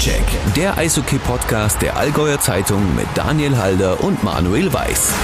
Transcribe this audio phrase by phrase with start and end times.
[0.00, 0.24] Soundcheck,
[0.56, 5.14] der Eishockey-Podcast der Allgäuer Zeitung mit Daniel Halder und Manuel Weiß.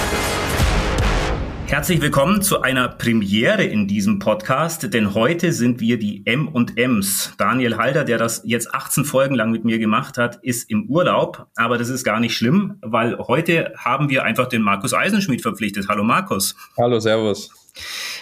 [1.65, 6.77] Herzlich willkommen zu einer Premiere in diesem Podcast, denn heute sind wir die M und
[6.77, 7.33] M's.
[7.39, 11.47] Daniel Halder, der das jetzt 18 Folgen lang mit mir gemacht hat, ist im Urlaub,
[11.55, 15.87] aber das ist gar nicht schlimm, weil heute haben wir einfach den Markus Eisenschmidt verpflichtet.
[15.89, 16.55] Hallo Markus.
[16.77, 17.49] Hallo, Servus.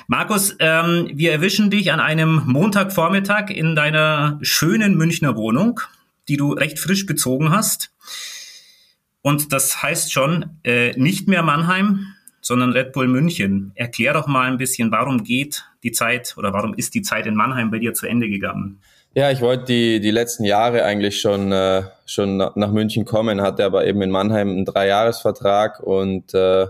[0.07, 5.81] Markus, ähm, wir erwischen dich an einem Montagvormittag in deiner schönen Münchner Wohnung,
[6.27, 7.91] die du recht frisch bezogen hast.
[9.21, 12.07] Und das heißt schon, äh, nicht mehr Mannheim,
[12.41, 13.71] sondern Red Bull München.
[13.73, 17.35] Erklär doch mal ein bisschen, warum geht die Zeit oder warum ist die Zeit in
[17.35, 18.79] Mannheim bei dir zu Ende gegangen?
[19.15, 23.65] Ja, ich wollte die, die letzten Jahre eigentlich schon, äh, schon nach München kommen, hatte
[23.65, 26.67] aber eben in Mannheim einen Dreijahresvertrag und äh,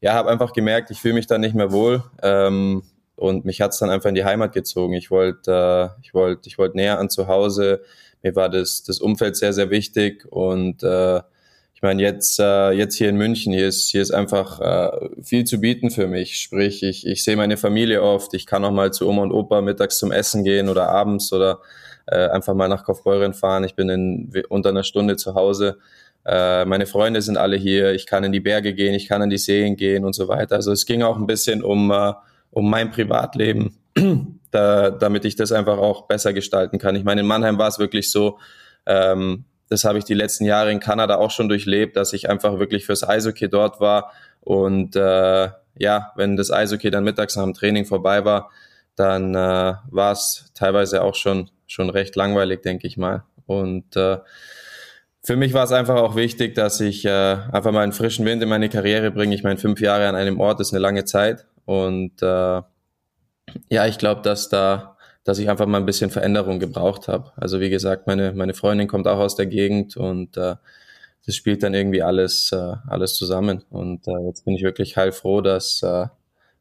[0.00, 2.02] ja, habe einfach gemerkt, ich fühle mich da nicht mehr wohl.
[2.22, 2.82] Ähm,
[3.16, 4.94] und mich hat's dann einfach in die Heimat gezogen.
[4.94, 7.82] Ich wollte, äh, ich wollte, ich wollte näher an zu Hause.
[8.24, 11.18] Mir war das, das Umfeld sehr, sehr wichtig und äh,
[11.74, 15.44] ich meine jetzt, äh, jetzt hier in München, hier ist, hier ist einfach äh, viel
[15.44, 16.38] zu bieten für mich.
[16.38, 18.32] Sprich, ich, ich sehe meine Familie oft.
[18.32, 21.60] Ich kann auch mal zu Oma und Opa mittags zum Essen gehen oder abends oder
[22.06, 23.64] äh, einfach mal nach Kaufbeuren fahren.
[23.64, 25.76] Ich bin in unter einer Stunde zu Hause.
[26.24, 29.28] Äh, meine Freunde sind alle hier, ich kann in die Berge gehen, ich kann in
[29.28, 30.56] die Seen gehen und so weiter.
[30.56, 32.14] Also es ging auch ein bisschen um, uh,
[32.50, 33.76] um mein Privatleben,
[34.54, 36.96] da, damit ich das einfach auch besser gestalten kann.
[36.96, 38.38] Ich meine, in Mannheim war es wirklich so,
[38.86, 42.58] ähm, das habe ich die letzten Jahre in Kanada auch schon durchlebt, dass ich einfach
[42.58, 47.54] wirklich fürs Eishockey dort war und äh, ja, wenn das Eishockey dann mittags nach dem
[47.54, 48.50] Training vorbei war,
[48.94, 53.24] dann äh, war es teilweise auch schon schon recht langweilig, denke ich mal.
[53.46, 54.18] Und äh,
[55.22, 58.42] für mich war es einfach auch wichtig, dass ich äh, einfach mal einen frischen Wind
[58.42, 59.34] in meine Karriere bringe.
[59.34, 61.46] Ich meine, fünf Jahre an einem Ort ist eine lange Zeit.
[61.64, 62.62] Und äh,
[63.70, 67.32] ja, ich glaube, dass da, dass ich einfach mal ein bisschen Veränderung gebraucht habe.
[67.36, 70.56] Also wie gesagt, meine, meine Freundin kommt auch aus der Gegend und äh,
[71.26, 73.64] das spielt dann irgendwie alles, äh, alles zusammen.
[73.70, 76.06] Und äh, jetzt bin ich wirklich heilfroh, dass, äh,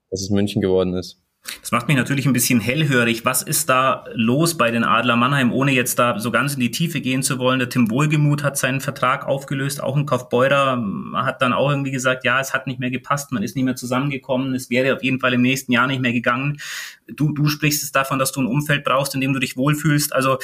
[0.10, 1.23] dass es München geworden ist.
[1.62, 3.26] Das macht mich natürlich ein bisschen hellhörig.
[3.26, 6.72] Was ist da los bei den Adler Mannheim, ohne jetzt da so ganz in die
[6.72, 7.60] Tiefe gehen zu wollen?
[7.60, 10.84] Der Tim Wohlgemuth hat seinen Vertrag aufgelöst, auch ein Kaufbeurer
[11.16, 13.76] hat dann auch irgendwie gesagt, ja, es hat nicht mehr gepasst, man ist nicht mehr
[13.76, 16.60] zusammengekommen, es wäre auf jeden Fall im nächsten Jahr nicht mehr gegangen.
[17.08, 20.14] Du, du sprichst es davon, dass du ein Umfeld brauchst, in dem du dich wohlfühlst.
[20.14, 20.40] Also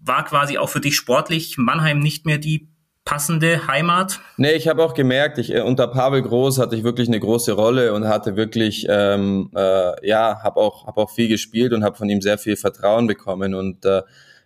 [0.00, 2.68] war quasi auch für dich sportlich Mannheim nicht mehr die
[3.08, 4.20] passende Heimat?
[4.36, 7.52] Nee, ich habe auch gemerkt, ich, äh, unter Pavel Groß hatte ich wirklich eine große
[7.52, 11.96] Rolle und hatte wirklich, ähm, äh, ja, habe auch, hab auch viel gespielt und habe
[11.96, 13.54] von ihm sehr viel Vertrauen bekommen.
[13.54, 14.02] Und äh,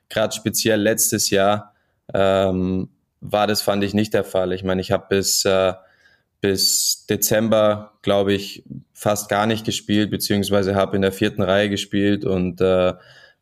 [0.08, 1.74] gerade speziell letztes Jahr
[2.14, 2.88] ähm,
[3.20, 4.52] war das, fand ich, nicht der Fall.
[4.52, 5.72] Ich meine, ich habe bis, äh,
[6.40, 8.62] bis Dezember, glaube ich,
[8.92, 12.94] fast gar nicht gespielt, beziehungsweise habe in der vierten Reihe gespielt und äh, äh,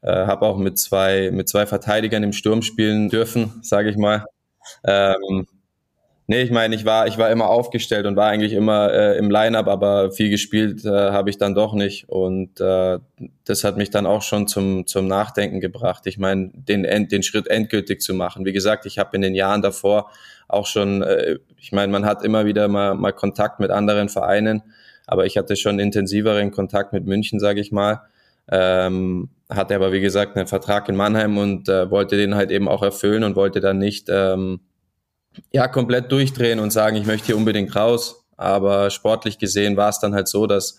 [0.03, 4.25] habe auch mit zwei, mit zwei Verteidigern im Sturm spielen dürfen, sage ich mal.
[4.85, 5.47] Ähm,
[6.27, 9.31] nee, ich meine, ich war, ich war immer aufgestellt und war eigentlich immer äh, im
[9.31, 12.09] Line-up, aber viel gespielt äh, habe ich dann doch nicht.
[12.09, 12.99] Und äh,
[13.45, 16.07] das hat mich dann auch schon zum, zum Nachdenken gebracht.
[16.07, 18.45] Ich meine, den, den Schritt endgültig zu machen.
[18.45, 20.11] Wie gesagt, ich habe in den Jahren davor
[20.49, 24.63] auch schon, äh, ich meine, man hat immer wieder mal, mal Kontakt mit anderen Vereinen,
[25.07, 28.03] aber ich hatte schon intensiveren Kontakt mit München, sage ich mal.
[28.51, 32.69] Ähm, hatte aber, wie gesagt, einen Vertrag in Mannheim und äh, wollte den halt eben
[32.69, 34.61] auch erfüllen und wollte dann nicht ähm,
[35.53, 38.25] ja, komplett durchdrehen und sagen, ich möchte hier unbedingt raus.
[38.37, 40.79] Aber sportlich gesehen war es dann halt so, dass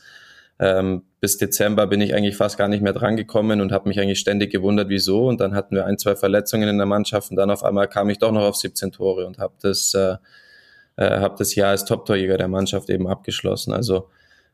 [0.60, 4.20] ähm, bis Dezember bin ich eigentlich fast gar nicht mehr drangekommen und habe mich eigentlich
[4.20, 5.28] ständig gewundert, wieso.
[5.28, 8.10] Und dann hatten wir ein, zwei Verletzungen in der Mannschaft und dann auf einmal kam
[8.10, 10.18] ich doch noch auf 17 Tore und habe das, äh,
[10.98, 13.74] äh, hab das Jahr als Top-Torjäger der Mannschaft eben abgeschlossen.
[13.74, 14.10] Also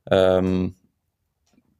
[0.10, 0.76] ähm,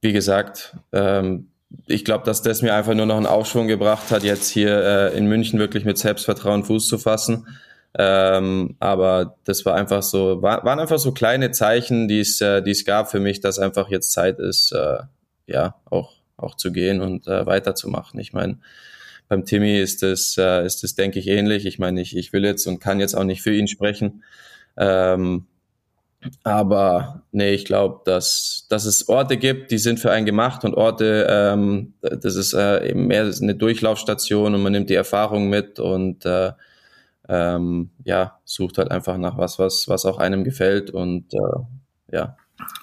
[0.00, 1.48] wie gesagt, ähm,
[1.86, 5.16] ich glaube, dass das mir einfach nur noch einen Aufschwung gebracht hat, jetzt hier äh,
[5.16, 7.46] in München wirklich mit Selbstvertrauen Fuß zu fassen.
[7.96, 12.62] Ähm, aber das war einfach so, war, waren einfach so kleine Zeichen, die es, äh,
[12.62, 14.98] die es gab für mich, dass einfach jetzt Zeit ist, äh,
[15.46, 18.20] ja, auch, auch zu gehen und äh, weiterzumachen.
[18.20, 18.58] Ich meine,
[19.28, 21.66] beim Timmy ist es, äh, ist es, denke ich, ähnlich.
[21.66, 24.22] Ich meine, ich, ich will jetzt und kann jetzt auch nicht für ihn sprechen.
[24.76, 25.46] Ähm,
[26.42, 30.74] aber nee, ich glaube, dass, dass es Orte gibt, die sind für einen gemacht und
[30.74, 35.78] Orte, ähm, das ist äh, eben mehr eine Durchlaufstation und man nimmt die Erfahrung mit
[35.78, 36.52] und äh,
[37.28, 42.36] ähm, ja, sucht halt einfach nach was, was, was auch einem gefällt und äh, ja.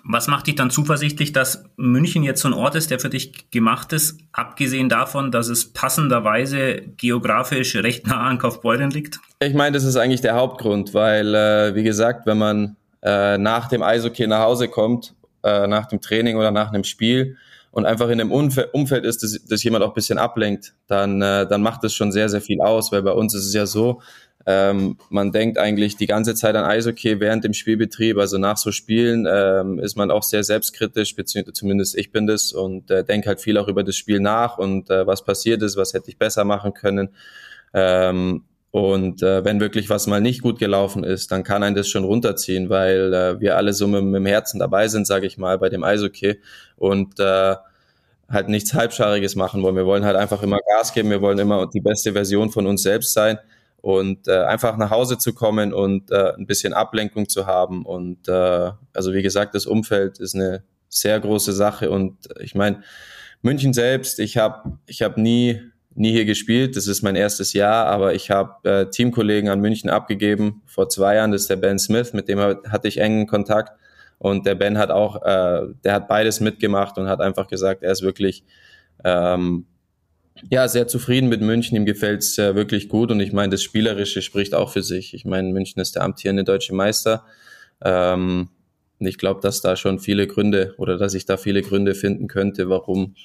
[0.06, 3.52] Was macht dich dann zuversichtlich, dass München jetzt so ein Ort ist, der für dich
[3.52, 9.20] gemacht ist, abgesehen davon, dass es passenderweise geografisch recht nah an Kaufbeuren liegt?
[9.42, 13.68] Ich meine, das ist eigentlich der Hauptgrund, weil, äh, wie gesagt, wenn man äh, nach
[13.68, 15.14] dem Eishockey nach Hause kommt,
[15.44, 17.38] äh, nach dem Training oder nach einem Spiel
[17.72, 21.46] und einfach in einem Umfeld ist, dass, dass jemand auch ein bisschen ablenkt, dann, äh,
[21.46, 24.02] dann macht das schon sehr, sehr viel aus, weil bei uns ist es ja so,
[24.48, 28.72] ähm, man denkt eigentlich die ganze Zeit an Eishockey während dem Spielbetrieb, also nach so
[28.72, 33.28] Spielen ähm, ist man auch sehr selbstkritisch, beziehungsweise zumindest ich bin das und äh, denke
[33.28, 36.18] halt viel auch über das Spiel nach und äh, was passiert ist, was hätte ich
[36.18, 37.10] besser machen können.
[37.74, 38.44] Ähm,
[38.76, 42.04] und äh, wenn wirklich was mal nicht gut gelaufen ist, dann kann einen das schon
[42.04, 45.58] runterziehen, weil äh, wir alle so mit, mit dem Herzen dabei sind, sage ich mal,
[45.58, 46.42] bei dem Eishockey
[46.76, 47.56] und äh,
[48.28, 49.78] halt nichts Halbschariges machen wollen.
[49.78, 52.84] Wir wollen halt einfach immer Gas geben, wir wollen immer die beste Version von uns
[52.84, 53.40] selbst sein
[53.78, 57.86] und äh, einfach nach Hause zu kommen und äh, ein bisschen Ablenkung zu haben.
[57.86, 61.90] Und äh, also wie gesagt, das Umfeld ist eine sehr große Sache.
[61.90, 62.84] Und ich meine,
[63.42, 65.62] München selbst, ich habe ich hab nie,
[65.96, 66.76] nie hier gespielt.
[66.76, 71.16] Das ist mein erstes Jahr, aber ich habe äh, Teamkollegen an München abgegeben vor zwei
[71.16, 71.32] Jahren.
[71.32, 73.80] Das ist der Ben Smith, mit dem hatte ich engen Kontakt.
[74.18, 77.92] Und der Ben hat auch, äh, der hat beides mitgemacht und hat einfach gesagt, er
[77.92, 78.44] ist wirklich
[79.04, 79.66] ähm,
[80.50, 81.76] ja, sehr zufrieden mit München.
[81.78, 85.14] Ihm gefällt es äh, wirklich gut und ich meine, das Spielerische spricht auch für sich.
[85.14, 87.26] Ich meine, München ist der amtierende deutsche Meister.
[87.84, 88.50] Ähm,
[89.00, 92.28] und ich glaube, dass da schon viele Gründe oder dass ich da viele Gründe finden
[92.28, 93.16] könnte, warum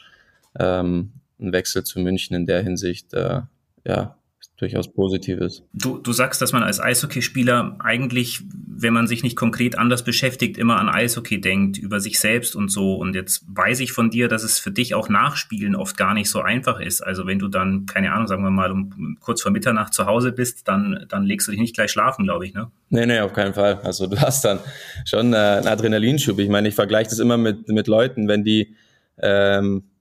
[0.58, 3.42] ähm, ein Wechsel zu München in der Hinsicht äh,
[3.86, 4.16] ja
[4.60, 5.62] durchaus Positives.
[5.72, 10.58] Du, du sagst, dass man als Eishockeyspieler eigentlich, wenn man sich nicht konkret anders beschäftigt,
[10.58, 12.94] immer an Eishockey denkt, über sich selbst und so.
[12.94, 16.28] Und jetzt weiß ich von dir, dass es für dich auch Nachspielen oft gar nicht
[16.28, 17.00] so einfach ist.
[17.00, 20.32] Also wenn du dann, keine Ahnung, sagen wir mal, um kurz vor Mitternacht zu Hause
[20.32, 22.70] bist, dann, dann legst du dich nicht gleich schlafen, glaube ich, ne?
[22.90, 23.80] Nee, nee, auf keinen Fall.
[23.82, 24.58] Also du hast dann
[25.06, 26.38] schon äh, einen Adrenalinschub.
[26.38, 28.74] Ich meine, ich vergleiche das immer mit, mit Leuten, wenn die
[29.22, 29.99] ähm, äh,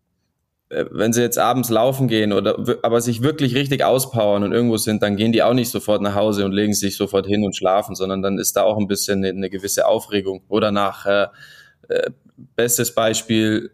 [0.69, 5.01] wenn sie jetzt abends laufen gehen oder aber sich wirklich richtig auspowern und irgendwo sind,
[5.01, 7.95] dann gehen die auch nicht sofort nach Hause und legen sich sofort hin und schlafen,
[7.95, 10.43] sondern dann ist da auch ein bisschen eine, eine gewisse Aufregung.
[10.47, 11.27] Oder nach äh,
[11.87, 12.11] äh,
[12.55, 13.71] bestes Beispiel,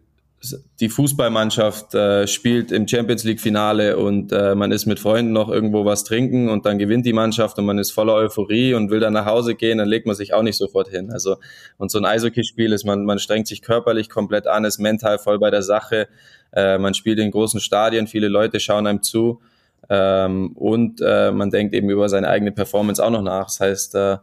[0.80, 5.50] die Fußballmannschaft äh, spielt im Champions League Finale und äh, man ist mit Freunden noch
[5.50, 9.00] irgendwo was trinken und dann gewinnt die Mannschaft und man ist voller Euphorie und will
[9.00, 11.12] dann nach Hause gehen, dann legt man sich auch nicht sofort hin.
[11.12, 11.38] Also
[11.77, 15.39] und so ein Eishockeyspiel ist man man strengt sich körperlich komplett an, ist mental voll
[15.39, 16.07] bei der Sache.
[16.51, 19.41] Äh, man spielt in großen Stadien, viele Leute schauen einem zu
[19.89, 23.45] ähm, und äh, man denkt eben über seine eigene Performance auch noch nach.
[23.45, 24.18] Das heißt äh,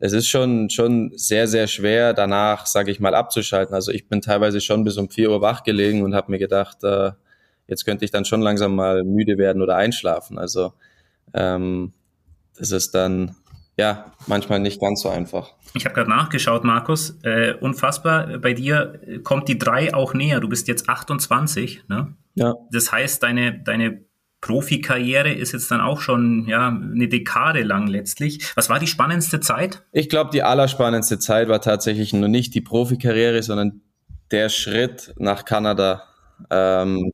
[0.00, 3.74] es ist schon, schon sehr, sehr schwer, danach, sage ich mal, abzuschalten.
[3.74, 6.82] Also ich bin teilweise schon bis um vier Uhr wach gelegen und habe mir gedacht,
[6.82, 7.12] äh,
[7.68, 10.38] jetzt könnte ich dann schon langsam mal müde werden oder einschlafen.
[10.38, 10.72] Also
[11.34, 11.92] ähm,
[12.56, 13.36] das ist dann
[13.76, 15.52] ja manchmal nicht ganz so einfach.
[15.74, 17.18] Ich habe gerade nachgeschaut, Markus.
[17.22, 20.40] Äh, unfassbar, bei dir kommt die drei auch näher.
[20.40, 22.14] Du bist jetzt 28, ne?
[22.34, 22.54] Ja.
[22.72, 24.04] Das heißt, deine, deine
[24.40, 28.52] Profikarriere ist jetzt dann auch schon ja eine Dekade lang letztlich.
[28.56, 29.82] Was war die spannendste Zeit?
[29.92, 33.82] Ich glaube, die allerspannendste Zeit war tatsächlich nur nicht die Profikarriere, sondern
[34.30, 36.04] der Schritt nach Kanada
[36.50, 37.12] ähm,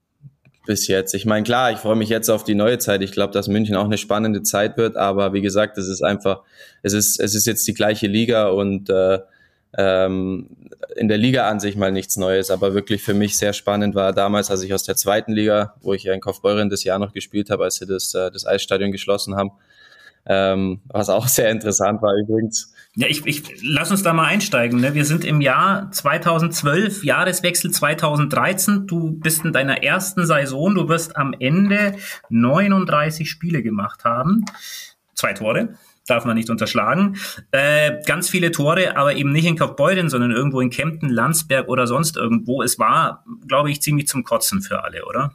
[0.66, 1.14] bis jetzt.
[1.14, 3.02] Ich meine, klar, ich freue mich jetzt auf die neue Zeit.
[3.02, 6.42] Ich glaube, dass München auch eine spannende Zeit wird, aber wie gesagt, es ist einfach,
[6.82, 9.20] es ist, es ist jetzt die gleiche Liga und äh,
[9.76, 10.48] ähm,
[10.96, 14.12] in der Liga an sich mal nichts Neues, aber wirklich für mich sehr spannend war
[14.12, 17.12] damals, als ich aus der zweiten Liga, wo ich ja in Kaufbeuren das Jahr noch
[17.12, 19.52] gespielt habe, als sie das, äh, das Eisstadion geschlossen haben,
[20.28, 22.72] ähm, was auch sehr interessant war übrigens.
[22.94, 24.80] Ja, ich, ich lass uns da mal einsteigen.
[24.80, 24.94] Ne?
[24.94, 28.86] Wir sind im Jahr 2012, Jahreswechsel 2013.
[28.86, 30.74] Du bist in deiner ersten Saison.
[30.74, 31.96] Du wirst am Ende
[32.30, 34.46] 39 Spiele gemacht haben.
[35.14, 35.74] Zwei Tore
[36.06, 37.16] darf man nicht unterschlagen.
[37.50, 41.86] Äh, ganz viele Tore, aber eben nicht in Kaufbeuren, sondern irgendwo in Kempten, Landsberg oder
[41.86, 42.62] sonst irgendwo.
[42.62, 45.32] Es war, glaube ich, ziemlich zum Kotzen für alle, oder?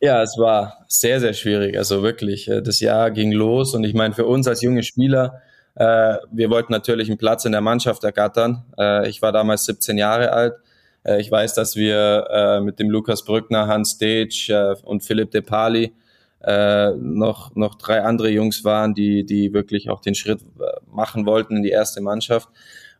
[0.00, 1.76] Ja, es war sehr, sehr schwierig.
[1.76, 5.42] Also wirklich, äh, das Jahr ging los und ich meine, für uns als junge Spieler,
[5.74, 8.64] äh, wir wollten natürlich einen Platz in der Mannschaft ergattern.
[8.78, 10.54] Äh, ich war damals 17 Jahre alt.
[11.04, 14.26] Äh, ich weiß, dass wir äh, mit dem Lukas Brückner, Hans äh,
[14.82, 15.92] und Philipp De Pali
[16.40, 21.26] äh, noch, noch drei andere Jungs waren, die, die wirklich auch den Schritt äh, machen
[21.26, 22.48] wollten in die erste Mannschaft.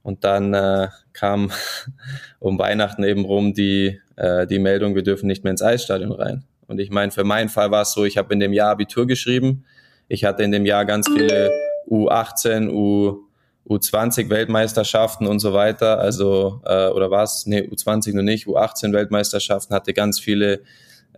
[0.02, 1.50] Und dann äh, kam
[2.40, 6.44] um Weihnachten eben rum die, äh, die Meldung, wir dürfen nicht mehr ins Eisstadion rein.
[6.66, 9.06] Und ich meine, für meinen Fall war es so, ich habe in dem Jahr Abitur
[9.06, 9.64] geschrieben.
[10.08, 11.50] Ich hatte in dem Jahr ganz viele
[11.88, 13.24] U18, U,
[13.68, 15.98] U20 Weltmeisterschaften und so weiter.
[15.98, 17.46] Also, äh, oder was?
[17.46, 20.62] Nee, U20 nur nicht, U18 Weltmeisterschaften, hatte ganz viele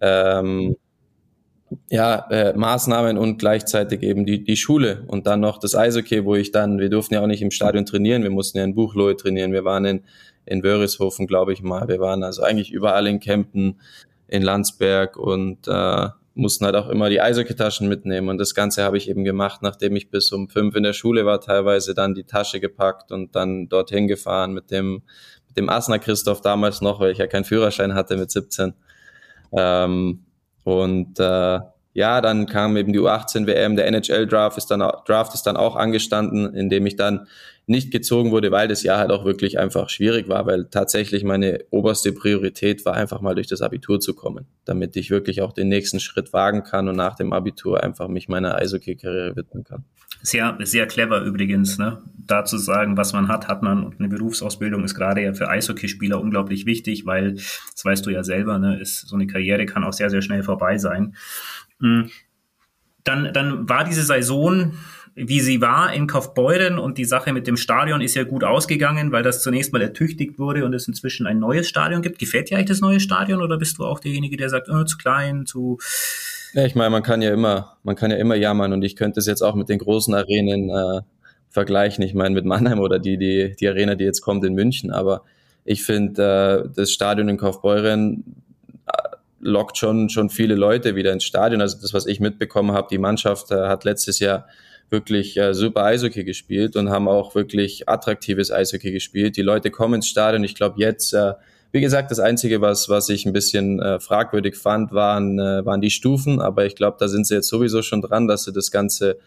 [0.01, 0.77] ähm,
[1.89, 6.35] ja, äh, Maßnahmen und gleichzeitig eben die, die Schule und dann noch das Eishockey, wo
[6.35, 9.17] ich dann, wir durften ja auch nicht im Stadion trainieren, wir mussten ja in Buchlohe
[9.17, 10.03] trainieren, wir waren in,
[10.47, 13.81] in Wörishofen, glaube ich mal, wir waren also eigentlich überall in Kempten,
[14.27, 18.97] in Landsberg und äh, mussten halt auch immer die Eishockeytaschen mitnehmen und das Ganze habe
[18.97, 22.25] ich eben gemacht, nachdem ich bis um fünf in der Schule war, teilweise dann die
[22.25, 25.03] Tasche gepackt und dann dorthin gefahren mit dem
[25.57, 28.73] dem Asner Christoph damals noch, weil ich ja keinen Führerschein hatte mit 17.
[29.53, 30.25] Ähm,
[30.65, 31.59] und äh,
[31.93, 35.57] ja, dann kam eben die U18 WM, der NHL Draft ist dann Draft ist dann
[35.57, 37.27] auch angestanden, in dem ich dann
[37.67, 41.61] nicht gezogen wurde, weil das Jahr halt auch wirklich einfach schwierig war, weil tatsächlich meine
[41.71, 45.69] oberste Priorität war einfach mal durch das Abitur zu kommen, damit ich wirklich auch den
[45.69, 49.85] nächsten Schritt wagen kann und nach dem Abitur einfach mich meiner Eishockey-Karriere widmen kann.
[50.23, 52.03] Sehr, sehr clever übrigens, ne?
[52.15, 53.85] Da zu sagen, was man hat, hat man.
[53.85, 58.23] Und eine Berufsausbildung ist gerade ja für Eishockeyspieler unglaublich wichtig, weil, das weißt du ja
[58.23, 61.15] selber, ne, ist, so eine Karriere kann auch sehr, sehr schnell vorbei sein.
[61.81, 62.11] Hm.
[63.05, 64.75] Dann, dann war diese Saison,
[65.15, 69.11] wie sie war in Kaufbeuren und die Sache mit dem Stadion ist ja gut ausgegangen,
[69.11, 72.19] weil das zunächst mal ertüchtigt wurde und es inzwischen ein neues Stadion gibt.
[72.19, 74.99] Gefällt dir eigentlich das neue Stadion oder bist du auch derjenige, der sagt, oh, zu
[74.99, 75.79] klein, zu
[76.53, 79.21] ja, ich meine, man kann ja immer, man kann ja immer jammern und ich könnte
[79.21, 81.03] es jetzt auch mit den großen Arenen äh,
[81.49, 82.03] vergleichen.
[82.03, 84.91] Ich meine, mit Mannheim oder die, die, die Arena, die jetzt kommt in München.
[84.91, 85.23] Aber
[85.65, 88.25] ich finde, äh, das Stadion in Kaufbeuren
[89.41, 91.61] lockt schon, schon viele Leute wieder ins Stadion.
[91.61, 94.47] Also das, was ich mitbekommen habe, die Mannschaft äh, hat letztes Jahr
[94.91, 99.37] wirklich äh, super Eishockey gespielt und haben auch wirklich attraktives Eishockey gespielt.
[99.37, 100.45] Die Leute kommen ins Stadion.
[100.45, 101.35] Ich glaube, jetzt äh,
[101.73, 105.81] wie gesagt, das Einzige, was, was ich ein bisschen äh, fragwürdig fand, waren, äh, waren
[105.81, 106.41] die Stufen.
[106.41, 109.19] Aber ich glaube, da sind sie jetzt sowieso schon dran, dass sie das Ganze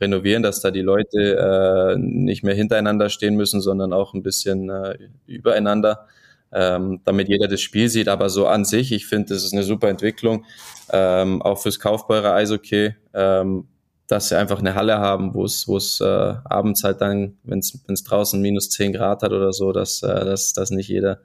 [0.00, 4.70] renovieren, dass da die Leute äh, nicht mehr hintereinander stehen müssen, sondern auch ein bisschen
[4.70, 6.06] äh, übereinander,
[6.54, 8.08] ähm, damit jeder das Spiel sieht.
[8.08, 10.44] Aber so an sich, ich finde, das ist eine super Entwicklung,
[10.90, 13.68] ähm, auch fürs Kaufbeurer Eishockey, ähm,
[14.06, 17.58] dass sie einfach eine Halle haben, wo es wo es äh, abends halt dann, wenn
[17.60, 21.20] es draußen minus zehn Grad hat oder so, dass, äh, dass, dass nicht jeder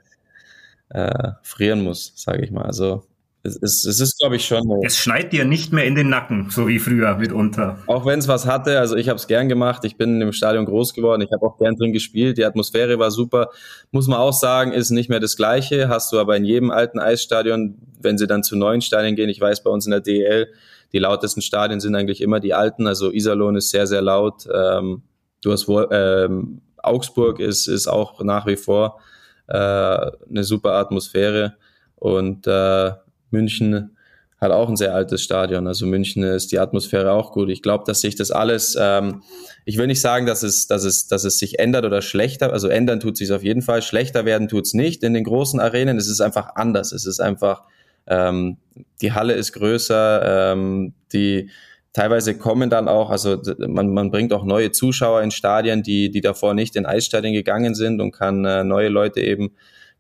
[0.90, 2.66] äh, frieren muss, sage ich mal.
[2.66, 3.04] Also
[3.42, 4.62] es ist, es ist glaube ich, schon.
[4.84, 7.80] Es schneit dir nicht mehr in den Nacken, so wie früher mitunter.
[7.88, 9.86] Auch wenn es was hatte, also ich habe es gern gemacht.
[9.86, 11.22] Ich bin im Stadion groß geworden.
[11.22, 12.38] Ich habe auch gern drin gespielt.
[12.38, 13.50] Die Atmosphäre war super.
[13.92, 15.88] Muss man auch sagen, ist nicht mehr das Gleiche.
[15.88, 19.30] Hast du aber in jedem alten Eisstadion, wenn sie dann zu neuen Stadien gehen.
[19.30, 20.48] Ich weiß, bei uns in der DEL,
[20.92, 22.88] die lautesten Stadien sind eigentlich immer die alten.
[22.88, 24.48] Also Iserlohn ist sehr, sehr laut.
[24.54, 25.04] Ähm,
[25.44, 29.00] du hast ähm, Augsburg ist, ist auch nach wie vor
[29.48, 31.56] äh, eine super Atmosphäre
[31.96, 32.92] und äh,
[33.32, 33.96] München
[34.40, 35.68] hat auch ein sehr altes Stadion.
[35.68, 37.50] Also München ist die Atmosphäre auch gut.
[37.50, 39.22] Ich glaube, dass sich das alles, ähm,
[39.66, 42.70] ich will nicht sagen, dass es, dass es, dass es sich ändert oder schlechter, also
[42.70, 45.98] ändern tut sich auf jeden Fall, schlechter werden tut es nicht in den großen Arenen.
[45.98, 46.94] Es ist einfach anders.
[46.94, 47.64] Es ist einfach,
[48.08, 48.58] ähm,
[49.02, 51.50] die Halle ist größer, ähm, die
[51.92, 56.22] teilweise kommen dann auch, also man, man bringt auch neue Zuschauer in Stadien, die, die
[56.22, 59.52] davor nicht in Eisstadien gegangen sind und kann äh, neue Leute eben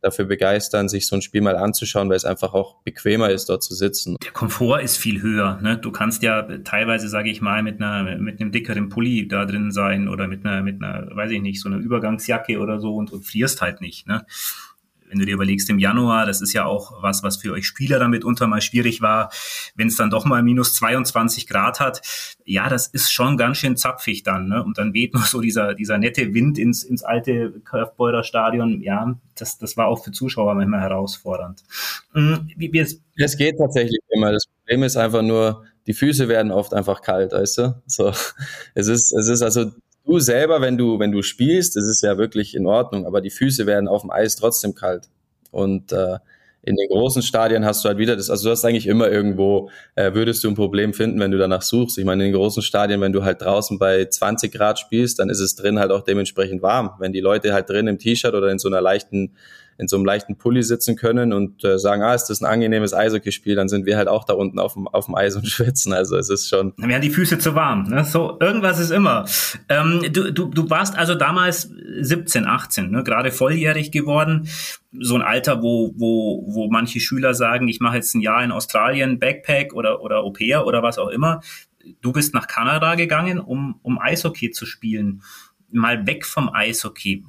[0.02, 3.64] dafür begeistern, sich so ein Spiel mal anzuschauen, weil es einfach auch bequemer ist, dort
[3.64, 4.16] zu sitzen.
[4.24, 5.60] Der Komfort ist viel höher.
[5.62, 5.78] Ne?
[5.78, 9.72] Du kannst ja teilweise, sage ich mal, mit einer mit einem dickeren Pulli da drin
[9.72, 13.12] sein oder mit einer mit einer, weiß ich nicht, so einer Übergangsjacke oder so und,
[13.12, 14.08] und frierst halt nicht.
[14.08, 14.26] Ne?
[15.10, 18.00] Wenn du dir überlegst, im Januar, das ist ja auch was, was für euch Spieler
[18.00, 19.32] damit unter mal schwierig war,
[19.76, 22.02] wenn es dann doch mal minus 22 Grad hat,
[22.46, 24.64] ja, das ist schon ganz schön zapfig dann, ne?
[24.64, 29.16] Und dann weht nur so dieser, dieser nette Wind ins, ins alte Curvebeurer Stadion, ja,
[29.36, 31.64] das, das war auch für Zuschauer manchmal herausfordernd.
[32.14, 34.32] Mhm, wie, wie es, es geht tatsächlich immer.
[34.32, 37.82] Das Problem ist einfach nur, die Füße werden oft einfach kalt, weißt du?
[37.88, 38.10] So,
[38.76, 39.72] es ist, es ist also
[40.10, 43.30] du selber, wenn du, wenn du spielst, das ist ja wirklich in Ordnung, aber die
[43.30, 45.08] Füße werden auf dem Eis trotzdem kalt.
[45.52, 46.18] Und äh,
[46.62, 49.70] in den großen Stadien hast du halt wieder das, also du hast eigentlich immer irgendwo,
[49.96, 51.98] äh, würdest du ein Problem finden, wenn du danach suchst.
[51.98, 55.30] Ich meine, in den großen Stadien, wenn du halt draußen bei 20 Grad spielst, dann
[55.30, 56.92] ist es drin halt auch dementsprechend warm.
[57.00, 59.36] Wenn die Leute halt drin im T-Shirt oder in so einer leichten
[59.80, 62.94] in so einem leichten Pulli sitzen können und äh, sagen, ah, ist das ein angenehmes
[62.94, 65.94] Eishockeyspiel, dann sind wir halt auch da unten auf dem, auf dem Eis und schwitzen.
[65.94, 66.74] Also es ist schon.
[66.78, 67.84] Dann werden die Füße zu warm.
[67.84, 68.04] Ne?
[68.04, 69.26] So, irgendwas ist immer.
[69.70, 71.72] Ähm, du, du, du warst also damals
[72.02, 73.04] 17, 18, ne?
[73.06, 74.50] gerade volljährig geworden.
[75.00, 78.52] So ein Alter, wo, wo, wo manche Schüler sagen, ich mache jetzt ein Jahr in
[78.52, 81.40] Australien, Backpack oder, oder Au pair oder was auch immer.
[82.02, 85.22] Du bist nach Kanada gegangen, um, um Eishockey zu spielen.
[85.72, 87.24] Mal weg vom Eishockey.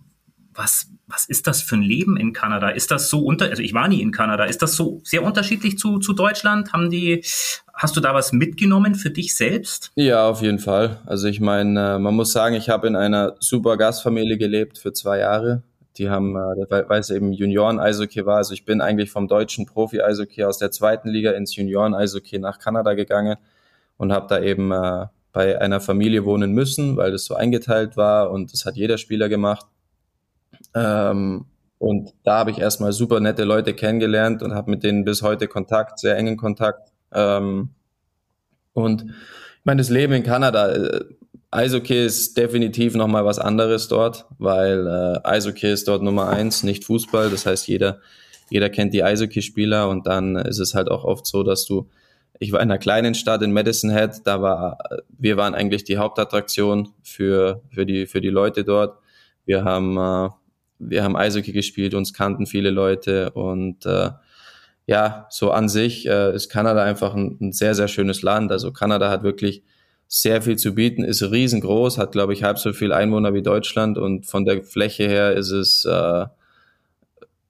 [0.61, 2.69] Was, was ist das für ein Leben in Kanada?
[2.69, 5.79] Ist das so unter, also ich war nie in Kanada, ist das so sehr unterschiedlich
[5.79, 6.75] zu, zu Deutschland?
[6.75, 7.25] Haben die,
[7.73, 9.91] hast du da was mitgenommen für dich selbst?
[9.95, 11.01] Ja, auf jeden Fall.
[11.07, 14.93] Also ich meine, äh, man muss sagen, ich habe in einer super Gastfamilie gelebt für
[14.93, 15.63] zwei Jahre.
[15.97, 20.45] Die haben, äh, weil es eben Junioren-Eishockey war, also ich bin eigentlich vom deutschen Profi-Eishockey
[20.45, 23.37] aus der zweiten Liga ins Junioren-Eishockey nach Kanada gegangen
[23.97, 28.31] und habe da eben äh, bei einer Familie wohnen müssen, weil das so eingeteilt war
[28.31, 29.67] und das hat jeder Spieler gemacht.
[30.75, 31.47] Ähm,
[31.79, 35.49] und da habe ich erstmal super nette Leute kennengelernt und habe mit denen bis heute
[35.49, 36.93] Kontakt, sehr engen Kontakt.
[37.13, 37.71] Ähm,
[38.75, 41.05] und ich meine, das Leben in Kanada, äh,
[41.51, 46.85] Eishockey ist definitiv nochmal was anderes dort, weil äh, Eishockey ist dort Nummer eins, nicht
[46.85, 47.31] Fußball.
[47.31, 47.99] Das heißt, jeder,
[48.51, 51.89] jeder kennt die Eishockeyspieler und dann ist es halt auch oft so, dass du,
[52.39, 55.99] ich war in einer kleinen Stadt in Madison Head, da war, wir waren eigentlich die
[55.99, 58.99] Hauptattraktion für, für die, für die Leute dort.
[59.45, 60.29] Wir haben, äh,
[60.81, 64.11] wir haben Eishockey gespielt, uns kannten viele Leute und äh,
[64.87, 68.51] ja, so an sich äh, ist Kanada einfach ein, ein sehr, sehr schönes Land.
[68.51, 69.63] Also Kanada hat wirklich
[70.09, 73.99] sehr viel zu bieten, ist riesengroß, hat, glaube ich, halb so viel Einwohner wie Deutschland
[73.99, 76.27] und von der Fläche her ist es, äh,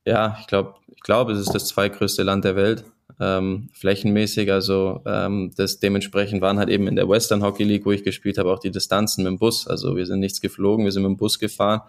[0.05, 2.85] ja, ich glaube, ich glaube, es ist das zweitgrößte Land der Welt,
[3.19, 4.53] ähm, flächenmäßig.
[4.53, 8.37] Also ähm, das dementsprechend waren halt eben in der Western Hockey League, wo ich gespielt
[8.37, 9.67] habe, auch die Distanzen mit dem Bus.
[9.67, 11.81] Also wir sind nichts geflogen, wir sind mit dem Bus gefahren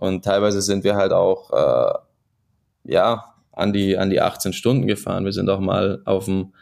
[0.00, 1.98] und teilweise sind wir halt auch, äh,
[2.92, 5.24] ja, an die, an die 18 Stunden gefahren.
[5.24, 6.52] Wir sind auch mal auf dem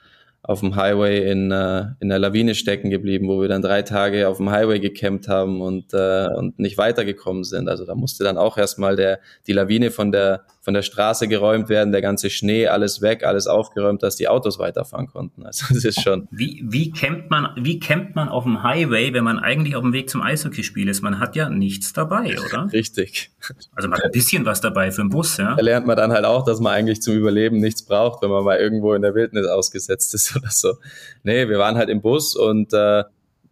[0.47, 4.29] auf dem Highway in, äh, in der Lawine stecken geblieben, wo wir dann drei Tage
[4.29, 7.69] auf dem Highway gecampt haben und, äh, und nicht weitergekommen sind.
[7.69, 11.69] Also da musste dann auch erstmal der, die Lawine von der, von der Straße geräumt
[11.69, 15.47] werden, der ganze Schnee, alles weg, alles aufgeräumt, dass die Autos weiterfahren konnten.
[15.47, 16.27] Also das ist schon.
[16.33, 19.93] Wie, wie campt man, wie campt man auf dem Highway, wenn man eigentlich auf dem
[19.93, 21.03] Weg zum Eishockeyspiel ist?
[21.03, 22.69] Man hat ja nichts dabei, oder?
[22.73, 23.31] Richtig.
[23.77, 25.55] Also man hat ein bisschen was dabei für den Bus, ja.
[25.55, 28.43] Da lernt man dann halt auch, dass man eigentlich zum Überleben nichts braucht, wenn man
[28.43, 30.75] mal irgendwo in der Wildnis ausgesetzt ist oder so.
[31.23, 33.05] Nee, wir waren halt im Bus und äh,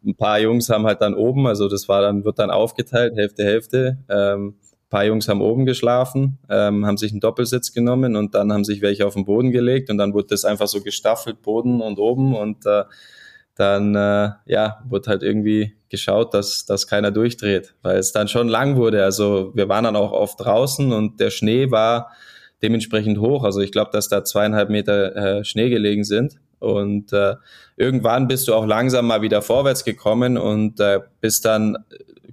[0.05, 3.45] ein paar Jungs haben halt dann oben, also das war dann, wird dann aufgeteilt, Hälfte,
[3.45, 3.99] Hälfte.
[4.09, 4.57] Ähm,
[4.95, 8.81] paar Jungs haben oben geschlafen, ähm, haben sich einen Doppelsitz genommen und dann haben sich
[8.81, 12.37] welche auf den Boden gelegt und dann wurde das einfach so gestaffelt, Boden und oben
[12.37, 12.85] und äh,
[13.57, 18.47] dann äh, ja, wurde halt irgendwie geschaut, dass, dass keiner durchdreht, weil es dann schon
[18.47, 19.03] lang wurde.
[19.03, 22.13] Also wir waren dann auch oft draußen und der Schnee war
[22.63, 23.43] dementsprechend hoch.
[23.43, 26.37] Also ich glaube, dass da zweieinhalb Meter äh, Schnee gelegen sind.
[26.61, 27.35] Und äh,
[27.77, 31.79] irgendwann bist du auch langsam mal wieder vorwärts gekommen und äh, bist dann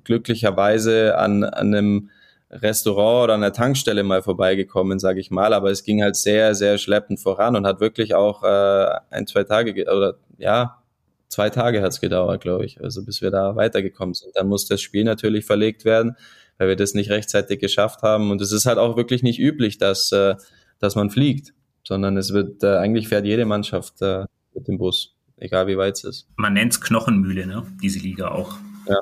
[0.04, 2.10] glücklicherweise an, an einem
[2.52, 5.54] Restaurant oder an der Tankstelle mal vorbeigekommen, sage ich mal.
[5.54, 9.44] Aber es ging halt sehr, sehr schleppend voran und hat wirklich auch äh, ein, zwei
[9.44, 10.82] Tage oder ja,
[11.30, 14.36] zwei Tage hat's gedauert, glaube ich, also bis wir da weitergekommen sind.
[14.36, 16.16] Dann muss das Spiel natürlich verlegt werden,
[16.58, 18.32] weil wir das nicht rechtzeitig geschafft haben.
[18.32, 20.36] Und es ist halt auch wirklich nicht üblich, dass, äh,
[20.80, 25.16] dass man fliegt sondern es wird, äh, eigentlich fährt jede Mannschaft äh, mit dem Bus,
[25.38, 26.30] egal wie weit es ist.
[26.36, 27.66] Man nennt es Knochenmühle, ne?
[27.82, 28.58] diese Liga auch.
[28.88, 28.98] Ja,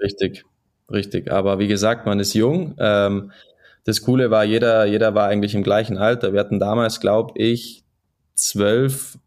[0.00, 0.44] richtig,
[0.90, 1.30] richtig.
[1.30, 2.74] Aber wie gesagt, man ist jung.
[2.78, 3.32] Ähm,
[3.84, 6.32] das Coole war, jeder, jeder war eigentlich im gleichen Alter.
[6.32, 7.84] Wir hatten damals, glaube ich,
[8.34, 9.18] zwölf,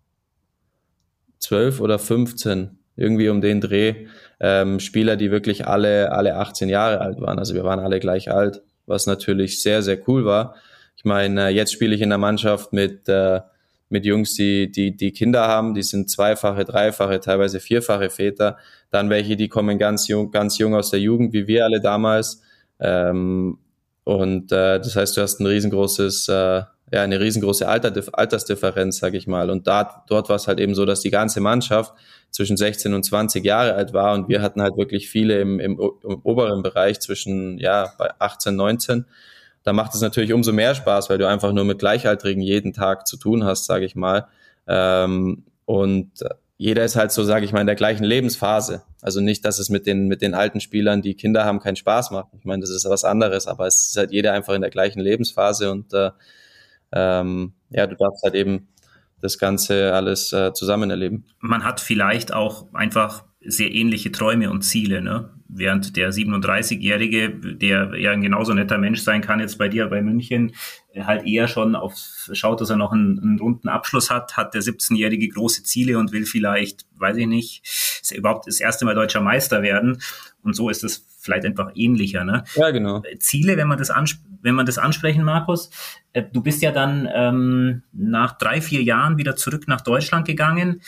[1.40, 4.08] zwölf oder 15, irgendwie um den Dreh,
[4.40, 7.38] ähm, Spieler, die wirklich alle, alle 18 Jahre alt waren.
[7.38, 10.56] Also wir waren alle gleich alt, was natürlich sehr, sehr cool war.
[10.96, 13.42] Ich meine, jetzt spiele ich in der Mannschaft mit, äh,
[13.90, 18.58] mit Jungs, die, die, die Kinder haben, die sind zweifache, dreifache, teilweise vierfache Väter.
[18.92, 22.42] Dann welche, die kommen ganz jung, ganz jung aus der Jugend, wie wir alle damals.
[22.80, 23.60] Ähm,
[24.04, 29.18] und äh, das heißt, du hast ein riesengroßes, äh, ja, eine riesengroße Alter, Altersdifferenz, sage
[29.18, 29.50] ich mal.
[29.50, 31.94] Und da, dort war es halt eben so, dass die ganze Mannschaft
[32.32, 35.80] zwischen 16 und 20 Jahre alt war und wir hatten halt wirklich viele im, im,
[36.04, 39.06] im oberen Bereich zwischen ja bei 18, 19
[39.68, 43.06] da macht es natürlich umso mehr Spaß, weil du einfach nur mit Gleichaltrigen jeden Tag
[43.06, 44.30] zu tun hast, sage ich mal.
[44.66, 46.24] Ähm, und
[46.56, 48.84] jeder ist halt so, sage ich mal, in der gleichen Lebensphase.
[49.02, 52.12] Also nicht, dass es mit den, mit den alten Spielern, die Kinder haben, keinen Spaß
[52.12, 52.30] macht.
[52.40, 55.02] Ich meine, das ist was anderes, aber es ist halt jeder einfach in der gleichen
[55.02, 56.12] Lebensphase und äh,
[56.94, 58.70] ähm, ja, du darfst halt eben
[59.20, 61.26] das Ganze alles äh, zusammen erleben.
[61.42, 65.30] Man hat vielleicht auch einfach sehr ähnliche Träume und Ziele, ne?
[65.50, 70.02] während der 37-Jährige, der ja ein genauso netter Mensch sein kann, jetzt bei dir bei
[70.02, 70.54] München,
[70.96, 71.94] halt eher schon auf,
[72.34, 76.12] schaut, dass er noch einen, einen runden Abschluss hat, hat der 17-Jährige große Ziele und
[76.12, 77.64] will vielleicht, weiß ich nicht,
[78.14, 80.02] überhaupt das erste Mal deutscher Meister werden.
[80.44, 82.24] Und so ist es vielleicht einfach ähnlicher.
[82.24, 82.44] Ne?
[82.56, 83.04] Ja, genau.
[83.20, 83.92] Ziele, wenn man das,
[84.42, 85.70] wenn man das ansprechen, Markus,
[86.14, 90.82] äh, du bist ja dann ähm, nach drei, vier Jahren wieder zurück nach Deutschland gegangen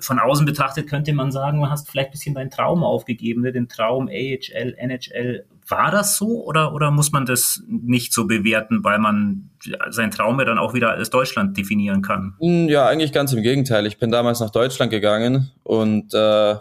[0.00, 3.52] von außen betrachtet könnte man sagen, du hast vielleicht ein bisschen deinen Traum aufgegeben, ne?
[3.52, 5.44] den Traum AHL, NHL.
[5.68, 9.50] War das so oder, oder muss man das nicht so bewerten, weil man
[9.90, 12.34] seinen Traum ja dann auch wieder als Deutschland definieren kann?
[12.40, 13.86] Hm, ja, eigentlich ganz im Gegenteil.
[13.86, 16.56] Ich bin damals nach Deutschland gegangen und äh,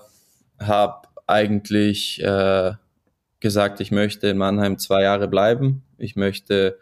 [0.60, 2.74] habe eigentlich äh,
[3.40, 5.84] gesagt, ich möchte in Mannheim zwei Jahre bleiben.
[5.98, 6.78] Ich möchte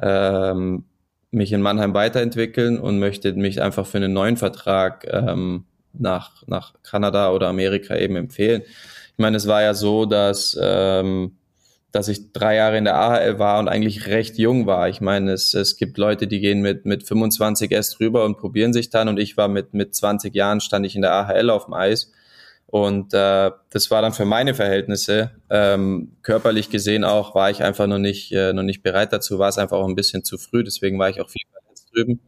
[0.00, 0.84] ähm,
[1.32, 6.74] mich in Mannheim weiterentwickeln und möchte mich einfach für einen neuen Vertrag ähm, nach, nach
[6.82, 8.62] Kanada oder Amerika eben empfehlen.
[8.62, 11.36] Ich meine, es war ja so, dass, ähm,
[11.92, 14.88] dass ich drei Jahre in der AHL war und eigentlich recht jung war.
[14.88, 18.72] Ich meine, es, es gibt Leute, die gehen mit, mit 25 erst rüber und probieren
[18.72, 21.66] sich dann und ich war mit, mit 20 Jahren stand ich in der AHL auf
[21.66, 22.10] dem Eis
[22.66, 27.86] Und äh, das war dann für meine Verhältnisse, ähm, körperlich gesehen auch, war ich einfach
[27.86, 30.64] noch nicht, äh, noch nicht bereit dazu, war es einfach auch ein bisschen zu früh,
[30.64, 32.20] deswegen war ich auch viel verletzt drüben.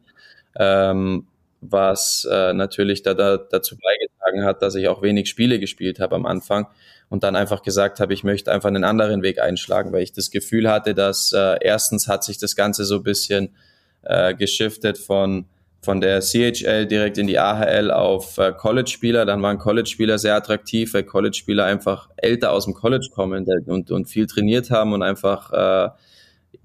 [0.57, 1.27] Ähm,
[1.61, 6.15] was äh, natürlich da, da, dazu beigetragen hat, dass ich auch wenig Spiele gespielt habe
[6.15, 6.67] am Anfang
[7.09, 10.31] und dann einfach gesagt habe, ich möchte einfach einen anderen Weg einschlagen, weil ich das
[10.31, 13.55] Gefühl hatte, dass äh, erstens hat sich das Ganze so ein bisschen
[14.03, 15.45] äh, geschiftet von
[15.85, 19.23] von der CHL direkt in die AHL auf äh, College-Spieler.
[19.25, 24.05] Dann waren College-Spieler sehr attraktiv, weil College-Spieler einfach älter aus dem College kommen und, und
[24.07, 25.89] viel trainiert haben und einfach äh,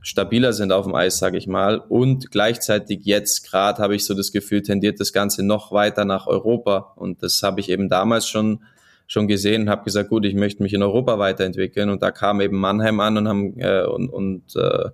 [0.00, 1.78] stabiler sind auf dem Eis, sage ich mal.
[1.78, 6.26] Und gleichzeitig jetzt gerade habe ich so das Gefühl, tendiert das Ganze noch weiter nach
[6.26, 6.92] Europa.
[6.96, 8.60] Und das habe ich eben damals schon
[9.06, 11.90] schon gesehen und habe gesagt, gut, ich möchte mich in Europa weiterentwickeln.
[11.90, 14.90] Und da kam eben Mannheim an und haben äh, und, und äh,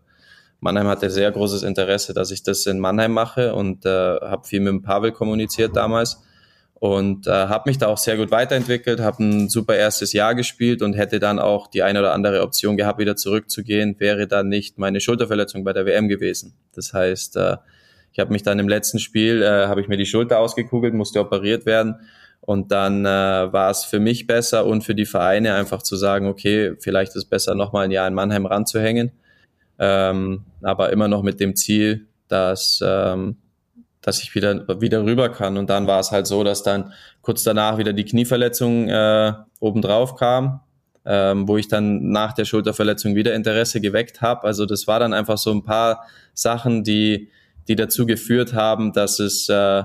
[0.60, 4.60] Mannheim hatte sehr großes Interesse, dass ich das in Mannheim mache und äh, habe viel
[4.60, 6.22] mit dem Pavel kommuniziert damals
[6.78, 10.82] und äh, habe mich da auch sehr gut weiterentwickelt, habe ein super erstes Jahr gespielt
[10.82, 14.78] und hätte dann auch die eine oder andere Option gehabt, wieder zurückzugehen, wäre dann nicht
[14.78, 16.54] meine Schulterverletzung bei der WM gewesen.
[16.74, 17.56] Das heißt, äh,
[18.12, 21.20] ich habe mich dann im letzten Spiel, äh, habe ich mir die Schulter ausgekugelt, musste
[21.20, 21.96] operiert werden
[22.40, 26.26] und dann äh, war es für mich besser und für die Vereine einfach zu sagen,
[26.26, 29.12] okay, vielleicht ist es besser, nochmal ein Jahr in Mannheim ranzuhängen
[29.78, 33.36] ähm, aber immer noch mit dem Ziel, dass, ähm,
[34.06, 35.56] dass ich wieder, wieder rüber kann.
[35.56, 36.92] Und dann war es halt so, dass dann
[37.22, 40.60] kurz danach wieder die Knieverletzung äh, obendrauf kam,
[41.04, 44.44] ähm, wo ich dann nach der Schulterverletzung wieder Interesse geweckt habe.
[44.44, 47.30] Also das war dann einfach so ein paar Sachen, die,
[47.66, 49.82] die dazu geführt haben, dass es äh,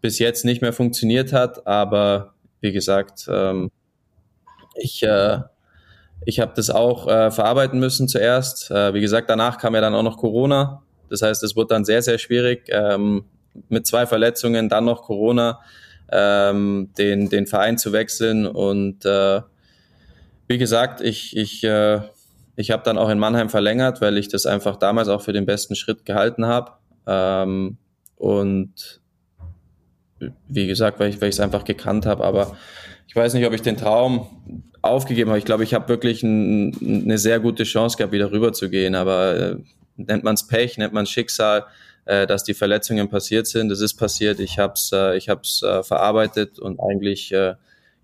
[0.00, 1.66] bis jetzt nicht mehr funktioniert hat.
[1.66, 3.72] Aber wie gesagt, ähm,
[4.76, 5.40] ich, äh,
[6.24, 8.70] ich habe das auch äh, verarbeiten müssen zuerst.
[8.70, 10.84] Äh, wie gesagt, danach kam ja dann auch noch Corona.
[11.10, 13.24] Das heißt, es wurde dann sehr, sehr schwierig, ähm,
[13.68, 15.60] mit zwei Verletzungen, dann noch Corona,
[16.10, 18.46] ähm, den, den Verein zu wechseln.
[18.46, 19.40] Und äh,
[20.46, 22.00] wie gesagt, ich, ich, äh,
[22.56, 25.46] ich habe dann auch in Mannheim verlängert, weil ich das einfach damals auch für den
[25.46, 26.72] besten Schritt gehalten habe.
[27.06, 27.78] Ähm,
[28.16, 29.00] und
[30.48, 32.24] wie gesagt, weil ich es einfach gekannt habe.
[32.24, 32.56] Aber
[33.06, 34.26] ich weiß nicht, ob ich den Traum
[34.82, 35.38] aufgegeben habe.
[35.38, 38.94] Ich glaube, ich habe wirklich ein, eine sehr gute Chance gehabt, wieder rüber zu gehen.
[38.94, 39.56] Aber äh,
[39.96, 41.66] nennt man es Pech, nennt man Schicksal,
[42.08, 43.68] äh, dass die Verletzungen passiert sind.
[43.68, 44.40] Das ist passiert.
[44.40, 47.54] Ich habe es äh, ich hab's, äh, verarbeitet und eigentlich äh,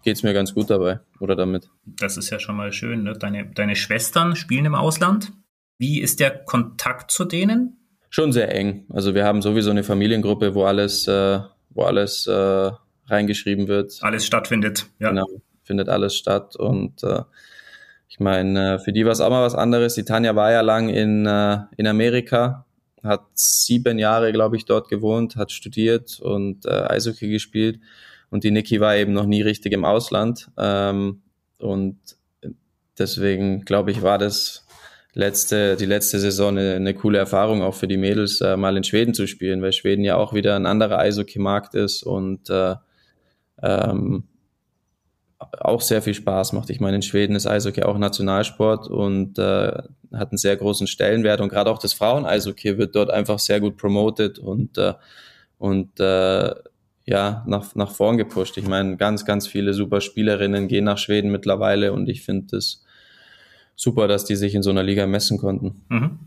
[0.03, 1.71] geht es mir ganz gut dabei oder damit.
[1.85, 3.03] Das ist ja schon mal schön.
[3.03, 3.15] Ne?
[3.15, 5.33] Deine, deine Schwestern spielen im Ausland.
[5.79, 7.79] Wie ist der Kontakt zu denen?
[8.11, 8.87] Schon sehr eng.
[8.91, 11.41] Also wir haben sowieso eine Familiengruppe, wo alles, äh,
[11.71, 12.71] wo alles äh,
[13.07, 13.99] reingeschrieben wird.
[14.03, 15.09] Alles stattfindet, ja.
[15.09, 15.27] Genau
[15.65, 16.55] findet alles statt.
[16.57, 17.23] Und äh,
[18.09, 19.95] ich meine, äh, für die war es auch mal was anderes.
[19.95, 22.67] Die Tanja war ja lang in, äh, in Amerika,
[23.05, 27.81] hat sieben Jahre, glaube ich, dort gewohnt, hat studiert und äh, Eishockey gespielt.
[28.31, 30.51] Und die Niki war eben noch nie richtig im Ausland.
[30.59, 31.23] Ähm,
[31.59, 31.99] und
[32.99, 34.67] deswegen, glaube ich, war das
[35.13, 38.85] letzte, die letzte Saison eine, eine coole Erfahrung auch für die Mädels, äh, mal in
[38.85, 42.75] Schweden zu spielen, weil Schweden ja auch wieder ein anderer Eishockey-Markt ist und äh,
[43.63, 44.25] ähm,
[45.53, 46.71] auch sehr viel Spaß macht.
[46.71, 51.41] Ich meine, in Schweden ist Eishockey auch Nationalsport und äh, hat einen sehr großen Stellenwert
[51.41, 54.95] und gerade auch das Frauen-Eishockey wird dort einfach sehr gut promoted und, äh,
[55.59, 56.55] und äh,
[57.07, 58.57] ja, nach, nach vorn gepusht.
[58.57, 62.85] Ich meine, ganz, ganz viele super Spielerinnen gehen nach Schweden mittlerweile und ich finde es
[63.77, 65.85] super, dass die sich in so einer Liga messen konnten.
[65.89, 66.19] Mhm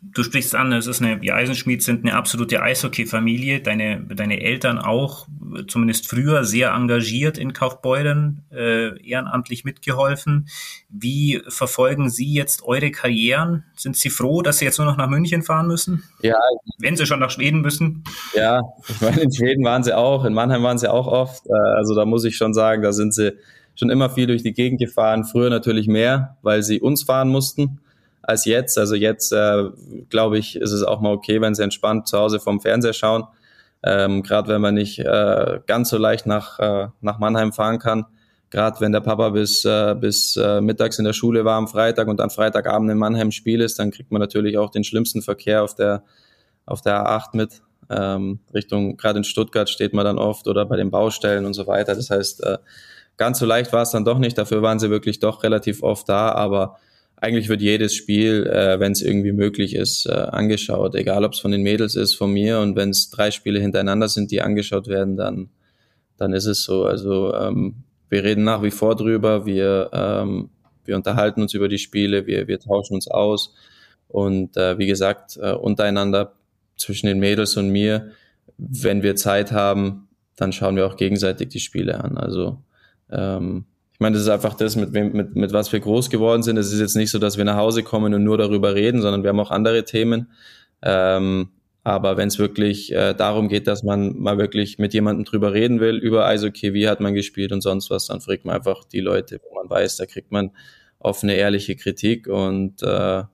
[0.00, 3.60] du sprichst an, es ist eine, die Eisenschmieds sind eine absolute Eishockey-Familie.
[3.60, 5.26] Deine, deine Eltern auch,
[5.66, 10.48] zumindest früher, sehr engagiert in Kaufbeuren, äh, ehrenamtlich mitgeholfen.
[10.88, 13.64] Wie verfolgen Sie jetzt eure Karrieren?
[13.76, 16.04] Sind Sie froh, dass Sie jetzt nur noch nach München fahren müssen?
[16.22, 16.36] Ja.
[16.78, 18.04] Wenn Sie schon nach Schweden müssen?
[18.34, 21.46] Ja, ich meine, in Schweden waren Sie auch, in Mannheim waren Sie auch oft.
[21.46, 23.36] Äh, also da muss ich schon sagen, da sind Sie
[23.74, 25.24] schon immer viel durch die Gegend gefahren.
[25.24, 27.80] Früher natürlich mehr, weil Sie uns fahren mussten
[28.28, 28.76] als jetzt.
[28.76, 29.64] Also jetzt, äh,
[30.10, 33.24] glaube ich, ist es auch mal okay, wenn sie entspannt zu Hause vom Fernseher schauen.
[33.82, 38.04] Ähm, Gerade wenn man nicht äh, ganz so leicht nach, äh, nach Mannheim fahren kann.
[38.50, 42.06] Gerade wenn der Papa bis, äh, bis äh, mittags in der Schule war am Freitag
[42.06, 45.62] und dann Freitagabend in Mannheim Spiel ist, dann kriegt man natürlich auch den schlimmsten Verkehr
[45.62, 46.02] auf der,
[46.66, 47.62] auf der A8 mit.
[47.88, 51.66] Ähm, Richtung, gerade in Stuttgart steht man dann oft oder bei den Baustellen und so
[51.66, 51.94] weiter.
[51.94, 52.58] Das heißt, äh,
[53.16, 54.36] ganz so leicht war es dann doch nicht.
[54.36, 56.76] Dafür waren sie wirklich doch relativ oft da, aber
[57.20, 60.94] eigentlich wird jedes Spiel, äh, wenn es irgendwie möglich ist, äh, angeschaut.
[60.94, 62.60] Egal, ob es von den Mädels ist, von mir.
[62.60, 65.50] Und wenn es drei Spiele hintereinander sind, die angeschaut werden, dann,
[66.16, 66.84] dann ist es so.
[66.84, 69.46] Also ähm, wir reden nach wie vor drüber.
[69.46, 70.50] Wir, ähm,
[70.84, 72.26] wir unterhalten uns über die Spiele.
[72.26, 73.54] Wir, wir tauschen uns aus.
[74.06, 76.34] Und äh, wie gesagt, äh, untereinander
[76.76, 78.12] zwischen den Mädels und mir,
[78.56, 82.16] wenn wir Zeit haben, dann schauen wir auch gegenseitig die Spiele an.
[82.16, 82.62] Also
[83.10, 83.64] ähm,
[83.98, 86.56] ich meine, das ist einfach das, mit, wem, mit, mit was wir groß geworden sind.
[86.56, 89.24] Es ist jetzt nicht so, dass wir nach Hause kommen und nur darüber reden, sondern
[89.24, 90.30] wir haben auch andere Themen.
[90.82, 91.48] Ähm,
[91.82, 95.80] aber wenn es wirklich äh, darum geht, dass man mal wirklich mit jemandem drüber reden
[95.80, 99.00] will, über Eishockey, wie hat man gespielt und sonst was, dann fragt man einfach die
[99.00, 100.52] Leute, wo man weiß, da kriegt man
[101.00, 103.24] offene, ehrliche Kritik und äh,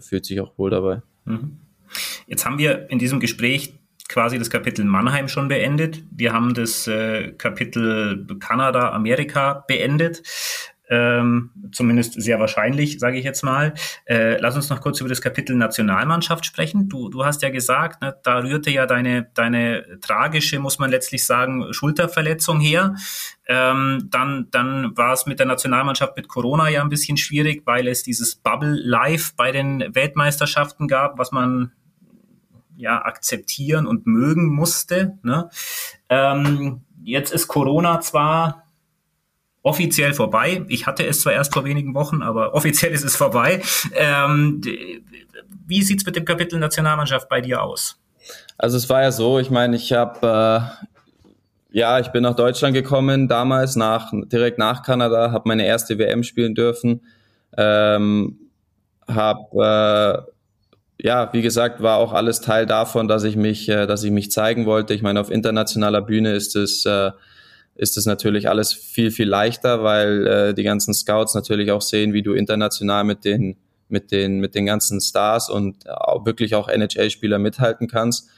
[0.00, 1.00] fühlt sich auch wohl dabei.
[1.24, 1.60] Mhm.
[2.26, 3.72] Jetzt haben wir in diesem Gespräch
[4.14, 6.04] quasi das Kapitel Mannheim schon beendet.
[6.12, 10.22] Wir haben das äh, Kapitel Kanada, Amerika beendet.
[10.88, 13.74] Ähm, zumindest sehr wahrscheinlich, sage ich jetzt mal.
[14.04, 16.88] Äh, lass uns noch kurz über das Kapitel Nationalmannschaft sprechen.
[16.88, 21.26] Du, du hast ja gesagt, ne, da rührte ja deine, deine tragische, muss man letztlich
[21.26, 22.94] sagen, Schulterverletzung her.
[23.48, 27.88] Ähm, dann, dann war es mit der Nationalmannschaft mit Corona ja ein bisschen schwierig, weil
[27.88, 31.72] es dieses Bubble Live bei den Weltmeisterschaften gab, was man
[32.76, 35.18] ja akzeptieren und mögen musste.
[35.22, 35.48] Ne?
[36.08, 38.64] Ähm, jetzt ist Corona zwar
[39.62, 40.64] offiziell vorbei.
[40.68, 43.62] Ich hatte es zwar erst vor wenigen Wochen, aber offiziell ist es vorbei.
[43.94, 44.60] Ähm,
[45.66, 47.98] wie sieht's mit dem Kapitel Nationalmannschaft bei dir aus?
[48.58, 50.84] Also es war ja so, ich meine, ich habe äh,
[51.74, 56.22] ja, ich bin nach Deutschland gekommen damals nach direkt nach Kanada, habe meine erste WM
[56.22, 57.00] spielen dürfen,
[57.56, 58.38] ähm,
[59.08, 60.33] habe äh,
[61.00, 64.30] ja, wie gesagt, war auch alles Teil davon, dass ich mich, äh, dass ich mich
[64.30, 64.94] zeigen wollte.
[64.94, 67.10] Ich meine, auf internationaler Bühne ist es, äh,
[67.74, 72.12] ist es natürlich alles viel, viel leichter, weil äh, die ganzen Scouts natürlich auch sehen,
[72.12, 73.56] wie du international mit den,
[73.88, 78.28] mit den, mit den ganzen Stars und auch wirklich auch NHL-Spieler mithalten kannst.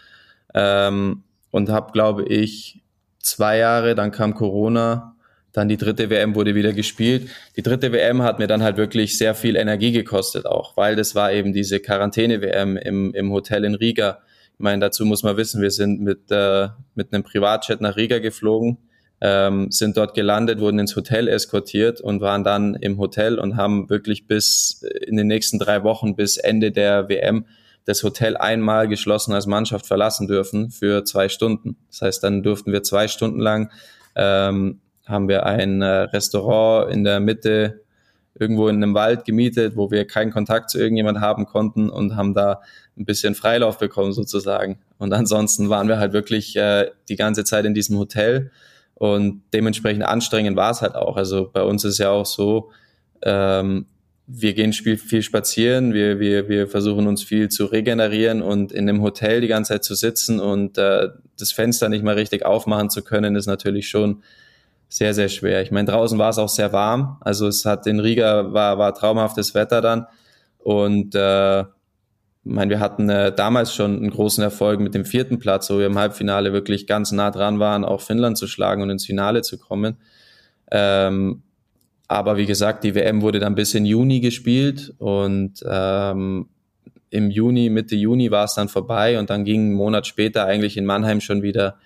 [0.55, 2.83] Ähm, und habe, glaube ich,
[3.21, 5.16] zwei Jahre, dann kam Corona,
[5.57, 7.31] dann die dritte WM wurde wieder gespielt.
[7.57, 11.14] Die dritte WM hat mir dann halt wirklich sehr viel Energie gekostet auch, weil das
[11.14, 14.19] war eben diese Quarantäne-WM im, im Hotel in Riga.
[14.53, 18.19] Ich meine, dazu muss man wissen, wir sind mit, äh, mit einem Privatjet nach Riga
[18.19, 18.77] geflogen,
[19.23, 23.88] ähm, sind dort gelandet, wurden ins Hotel eskortiert und waren dann im Hotel und haben
[23.88, 27.47] wirklich bis in den nächsten drei Wochen, bis Ende der WM,
[27.87, 31.79] das Hotel einmal geschlossen als Mannschaft verlassen dürfen für zwei Stunden.
[31.88, 33.71] Das heißt, dann durften wir zwei Stunden lang
[34.16, 37.81] ähm, haben wir ein äh, Restaurant in der Mitte
[38.38, 42.35] irgendwo in einem Wald gemietet, wo wir keinen Kontakt zu irgendjemand haben konnten und haben
[42.35, 42.61] da
[42.99, 44.79] ein bisschen Freilauf bekommen sozusagen.
[44.99, 48.51] Und ansonsten waren wir halt wirklich äh, die ganze Zeit in diesem Hotel
[48.95, 51.16] und dementsprechend anstrengend war es halt auch.
[51.16, 52.71] Also bei uns ist ja auch so,
[53.23, 53.87] ähm,
[54.27, 58.88] wir gehen viel, viel spazieren, wir, wir, wir versuchen uns viel zu regenerieren und in
[58.88, 62.90] einem Hotel die ganze Zeit zu sitzen und äh, das Fenster nicht mal richtig aufmachen
[62.90, 64.23] zu können, ist natürlich schon
[64.97, 65.61] sehr, sehr schwer.
[65.61, 67.19] Ich meine, draußen war es auch sehr warm.
[67.21, 70.07] Also es hat in Riga war, war traumhaftes Wetter dann.
[70.57, 71.67] Und äh, ich
[72.45, 75.85] meine, wir hatten äh, damals schon einen großen Erfolg mit dem vierten Platz, wo wir
[75.85, 79.59] im Halbfinale wirklich ganz nah dran waren, auch Finnland zu schlagen und ins Finale zu
[79.59, 79.99] kommen.
[80.71, 81.43] Ähm,
[82.09, 86.49] aber wie gesagt, die WM wurde dann bis in Juni gespielt und ähm,
[87.11, 90.79] im Juni, Mitte Juni war es dann vorbei und dann ging einen Monat später eigentlich
[90.79, 91.77] in Mannheim schon wieder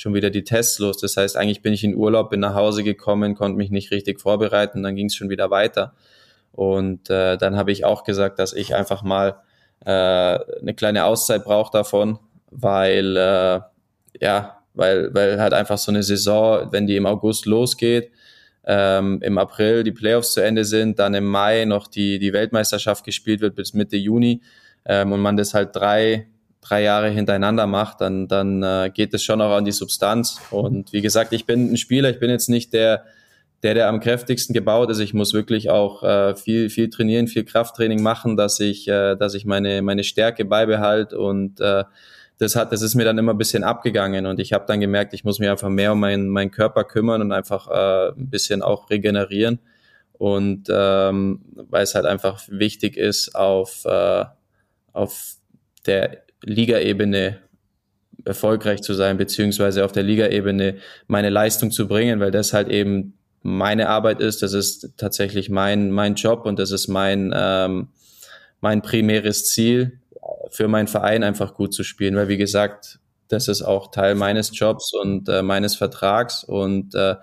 [0.00, 0.96] schon wieder die Tests los.
[0.96, 4.18] Das heißt, eigentlich bin ich in Urlaub, bin nach Hause gekommen, konnte mich nicht richtig
[4.18, 5.92] vorbereiten, dann ging es schon wieder weiter.
[6.52, 9.36] Und äh, dann habe ich auch gesagt, dass ich einfach mal
[9.84, 12.18] äh, eine kleine Auszeit brauche davon,
[12.50, 13.60] weil äh,
[14.20, 18.10] ja, weil, weil halt einfach so eine Saison, wenn die im August losgeht,
[18.64, 23.04] ähm, im April die Playoffs zu Ende sind, dann im Mai noch die, die Weltmeisterschaft
[23.04, 24.40] gespielt wird bis Mitte Juni
[24.86, 26.26] ähm, und man das halt drei,
[26.60, 30.40] drei Jahre hintereinander macht, dann, dann äh, geht es schon auch an die Substanz.
[30.50, 33.04] Und wie gesagt, ich bin ein Spieler, ich bin jetzt nicht der,
[33.62, 34.98] der, der am kräftigsten gebaut ist.
[35.00, 39.34] Ich muss wirklich auch äh, viel, viel trainieren, viel Krafttraining machen, dass ich, äh, dass
[39.34, 41.84] ich meine, meine Stärke beibehalte und äh,
[42.38, 45.12] das hat, das ist mir dann immer ein bisschen abgegangen und ich habe dann gemerkt,
[45.12, 48.62] ich muss mich einfach mehr um meinen, meinen Körper kümmern und einfach äh, ein bisschen
[48.62, 49.58] auch regenerieren
[50.14, 54.24] und ähm, weil es halt einfach wichtig ist auf äh,
[54.94, 55.34] auf
[55.86, 57.38] der Ligaebene
[58.24, 60.76] erfolgreich zu sein, beziehungsweise auf der Ligaebene
[61.06, 65.90] meine Leistung zu bringen, weil das halt eben meine Arbeit ist, das ist tatsächlich mein,
[65.90, 67.88] mein Job und das ist mein, ähm,
[68.60, 70.00] mein primäres Ziel,
[70.50, 72.98] für meinen Verein einfach gut zu spielen, weil wie gesagt,
[73.28, 77.14] das ist auch Teil meines Jobs und äh, meines Vertrags und äh,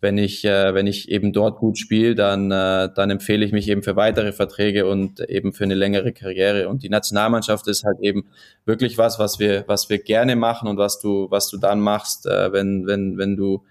[0.00, 3.68] wenn ich, äh, wenn ich eben dort gut spiele, dann, äh, dann empfehle ich mich
[3.68, 6.68] eben für weitere Verträge und eben für eine längere Karriere.
[6.68, 8.26] Und die Nationalmannschaft ist halt eben
[8.64, 12.26] wirklich was, was wir, was wir gerne machen und was du, was du dann machst,
[12.26, 13.64] äh, wenn, wenn, wenn du,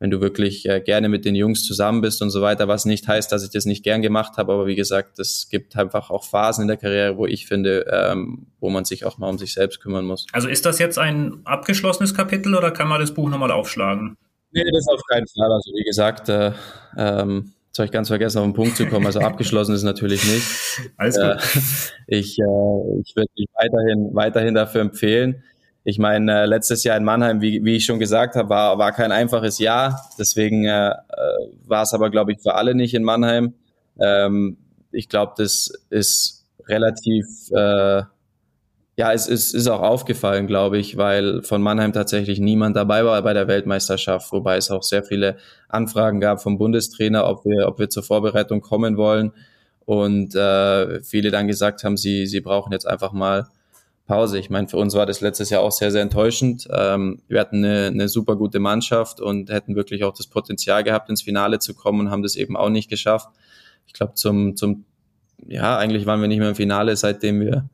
[0.00, 3.08] wenn du wirklich äh, gerne mit den Jungs zusammen bist und so weiter, was nicht
[3.08, 6.24] heißt, dass ich das nicht gern gemacht habe, aber wie gesagt, es gibt einfach auch
[6.24, 9.54] Phasen in der Karriere, wo ich finde, ähm, wo man sich auch mal um sich
[9.54, 10.26] selbst kümmern muss.
[10.32, 14.16] Also ist das jetzt ein abgeschlossenes Kapitel oder kann man das Buch nochmal aufschlagen?
[14.52, 15.52] Nee, das auf keinen Fall.
[15.52, 16.52] Also wie gesagt, äh,
[16.96, 19.06] ähm, Jetzt habe ich ganz vergessen, auf den Punkt zu kommen.
[19.06, 20.90] Also abgeschlossen ist natürlich nicht.
[20.96, 21.24] Alles gut.
[21.24, 21.38] Äh,
[22.18, 25.44] ich äh, ich würde mich weiterhin, weiterhin dafür empfehlen.
[25.84, 28.90] Ich meine, äh, letztes Jahr in Mannheim, wie, wie ich schon gesagt habe, war, war
[28.90, 30.04] kein einfaches Jahr.
[30.18, 30.94] Deswegen äh, äh
[31.64, 33.54] war es aber, glaube ich, für alle nicht in Mannheim.
[34.00, 34.56] Ähm,
[34.90, 38.02] ich glaube, das ist relativ äh,
[38.96, 43.22] ja, es ist, ist auch aufgefallen, glaube ich, weil von Mannheim tatsächlich niemand dabei war
[43.22, 45.36] bei der Weltmeisterschaft, wobei es auch sehr viele
[45.68, 49.32] Anfragen gab vom Bundestrainer, ob wir, ob wir zur Vorbereitung kommen wollen.
[49.86, 53.48] Und äh, viele dann gesagt haben, sie, sie brauchen jetzt einfach mal
[54.06, 54.38] Pause.
[54.38, 56.68] Ich meine, für uns war das letztes Jahr auch sehr, sehr enttäuschend.
[56.70, 61.08] Ähm, wir hatten eine, eine super gute Mannschaft und hätten wirklich auch das Potenzial gehabt,
[61.08, 63.28] ins Finale zu kommen und haben das eben auch nicht geschafft.
[63.86, 64.84] Ich glaube, zum, zum,
[65.46, 67.68] ja, eigentlich waren wir nicht mehr im Finale, seitdem wir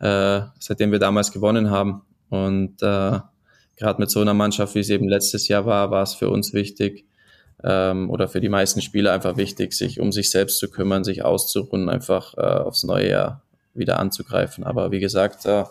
[0.00, 2.02] äh, seitdem wir damals gewonnen haben.
[2.28, 3.20] Und äh,
[3.76, 6.52] gerade mit so einer Mannschaft, wie es eben letztes Jahr war, war es für uns
[6.52, 7.06] wichtig
[7.62, 11.24] ähm, oder für die meisten Spieler einfach wichtig, sich um sich selbst zu kümmern, sich
[11.24, 13.42] auszuruhen, einfach äh, aufs neue Jahr
[13.74, 14.64] wieder anzugreifen.
[14.64, 15.64] Aber wie gesagt, äh,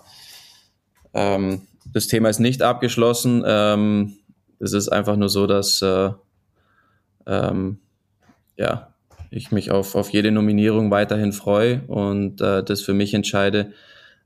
[1.14, 3.44] ähm, das Thema ist nicht abgeschlossen.
[3.46, 4.18] Ähm,
[4.60, 6.12] es ist einfach nur so, dass äh,
[7.26, 7.80] ähm,
[8.58, 8.94] ja,
[9.32, 13.74] ich mich auf, auf jede Nominierung weiterhin freue und äh, das für mich entscheide,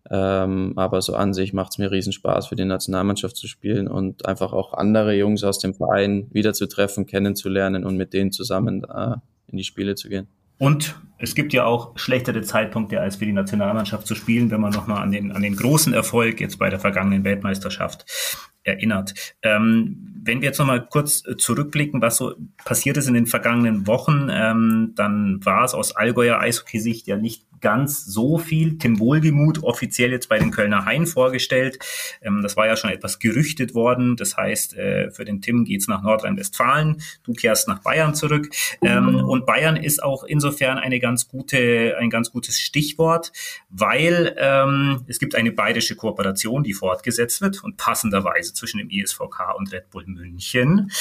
[0.09, 3.87] ähm, aber so an sich macht es mir riesen Spaß, für die Nationalmannschaft zu spielen
[3.87, 9.15] und einfach auch andere Jungs aus dem Verein wiederzutreffen, kennenzulernen und mit denen zusammen äh,
[9.47, 10.27] in die Spiele zu gehen.
[10.57, 14.71] Und es gibt ja auch schlechtere Zeitpunkte, als für die Nationalmannschaft zu spielen, wenn man
[14.71, 18.05] nochmal an den, an den großen Erfolg jetzt bei der vergangenen Weltmeisterschaft
[18.63, 19.13] erinnert.
[19.41, 24.29] Ähm, wenn wir jetzt nochmal kurz zurückblicken, was so passiert ist in den vergangenen Wochen,
[24.31, 28.77] ähm, dann war es aus Allgäuer Eishockey-Sicht ja nicht ganz so viel.
[28.77, 31.79] Tim Wohlgemuth offiziell jetzt bei den Kölner Hain vorgestellt.
[32.21, 34.17] Ähm, das war ja schon etwas gerüchtet worden.
[34.17, 37.01] Das heißt, äh, für den Tim geht's nach Nordrhein-Westfalen.
[37.23, 38.49] Du kehrst nach Bayern zurück.
[38.81, 43.31] Ähm, und Bayern ist auch insofern eine ganz gute, ein ganz gutes Stichwort,
[43.69, 49.55] weil ähm, es gibt eine bayerische Kooperation, die fortgesetzt wird und passenderweise zwischen dem ISVK
[49.57, 50.91] und Red Bull München.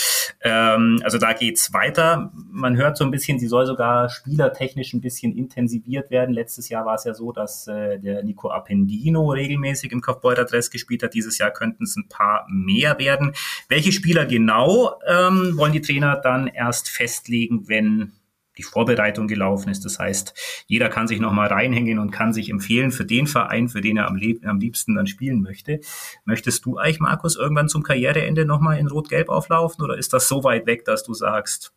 [0.42, 2.32] Ähm, also da geht's weiter.
[2.50, 6.32] Man hört so ein bisschen, sie soll sogar spielertechnisch ein bisschen intensiviert werden.
[6.32, 10.44] Letztes Letztes Jahr war es ja so, dass äh, der Nico Appendino regelmäßig im Kaufbeurer
[10.44, 11.14] Dress gespielt hat.
[11.14, 13.32] Dieses Jahr könnten es ein paar mehr werden.
[13.70, 18.12] Welche Spieler genau ähm, wollen die Trainer dann erst festlegen, wenn
[18.58, 19.86] die Vorbereitung gelaufen ist.
[19.86, 20.34] Das heißt,
[20.66, 24.08] jeder kann sich nochmal reinhängen und kann sich empfehlen für den Verein, für den er
[24.08, 25.80] am, am liebsten dann spielen möchte.
[26.26, 30.44] Möchtest du eigentlich, Markus, irgendwann zum Karriereende nochmal in Rot-Gelb auflaufen oder ist das so
[30.44, 31.72] weit weg, dass du sagst,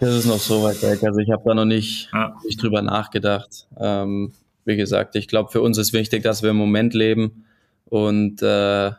[0.00, 1.02] das ist noch so weit weg.
[1.04, 2.34] Also ich habe da noch nicht, ja.
[2.44, 3.66] nicht drüber nachgedacht.
[3.78, 4.32] Ähm,
[4.64, 7.44] wie gesagt, ich glaube, für uns ist wichtig, dass wir im Moment leben.
[7.84, 8.92] Und äh,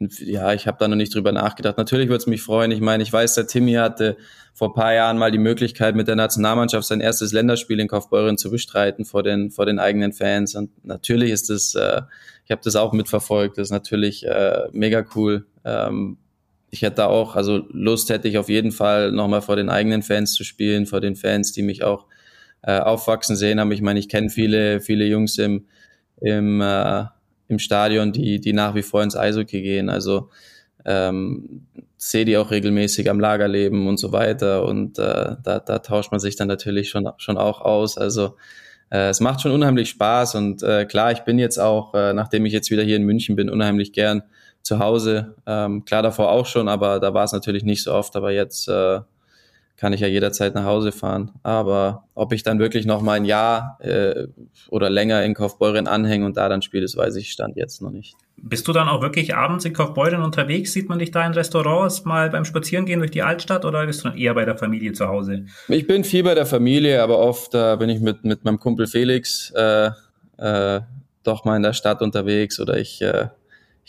[0.00, 1.76] ja, ich habe da noch nicht drüber nachgedacht.
[1.76, 2.70] Natürlich würde es mich freuen.
[2.70, 4.16] Ich meine, ich weiß, der Timmy hatte
[4.54, 8.50] vor paar Jahren mal die Möglichkeit, mit der Nationalmannschaft sein erstes Länderspiel in Kaufbeuren zu
[8.50, 10.54] bestreiten vor den, vor den eigenen Fans.
[10.54, 12.02] Und natürlich ist das, äh,
[12.44, 15.46] ich habe das auch mitverfolgt, das ist natürlich äh, mega cool.
[15.64, 16.18] Ähm,
[16.70, 20.02] ich hätte da auch, also Lust hätte ich auf jeden Fall nochmal vor den eigenen
[20.02, 22.06] Fans zu spielen, vor den Fans, die mich auch
[22.62, 23.72] äh, aufwachsen sehen haben.
[23.72, 25.66] Ich meine, ich kenne viele, viele Jungs im,
[26.20, 27.04] im, äh,
[27.48, 29.88] im Stadion, die, die nach wie vor ins Eishockey gehen.
[29.88, 30.30] Also
[30.84, 34.64] ähm, sehe die auch regelmäßig am Lager leben und so weiter.
[34.64, 37.96] Und äh, da, da tauscht man sich dann natürlich schon, schon auch aus.
[37.96, 38.36] Also
[38.90, 40.34] äh, es macht schon unheimlich Spaß.
[40.34, 43.36] Und äh, klar, ich bin jetzt auch, äh, nachdem ich jetzt wieder hier in München
[43.36, 44.22] bin, unheimlich gern
[44.62, 45.34] zu Hause.
[45.46, 48.16] Ähm, klar davor auch schon, aber da war es natürlich nicht so oft.
[48.16, 49.00] Aber jetzt äh,
[49.78, 51.30] kann ich ja jederzeit nach Hause fahren.
[51.44, 54.26] Aber ob ich dann wirklich noch mal ein Jahr äh,
[54.70, 57.90] oder länger in Kaufbeuren anhänge und da dann spiele, das weiß ich stand jetzt noch
[57.90, 58.16] nicht.
[58.36, 60.72] Bist du dann auch wirklich abends in Kaufbeuren unterwegs?
[60.72, 64.08] Sieht man dich da in Restaurants mal beim Spazierengehen durch die Altstadt oder bist du
[64.08, 65.46] dann eher bei der Familie zu Hause?
[65.68, 68.88] Ich bin viel bei der Familie, aber oft äh, bin ich mit, mit meinem Kumpel
[68.88, 69.90] Felix äh,
[70.38, 70.80] äh,
[71.22, 73.28] doch mal in der Stadt unterwegs oder ich äh,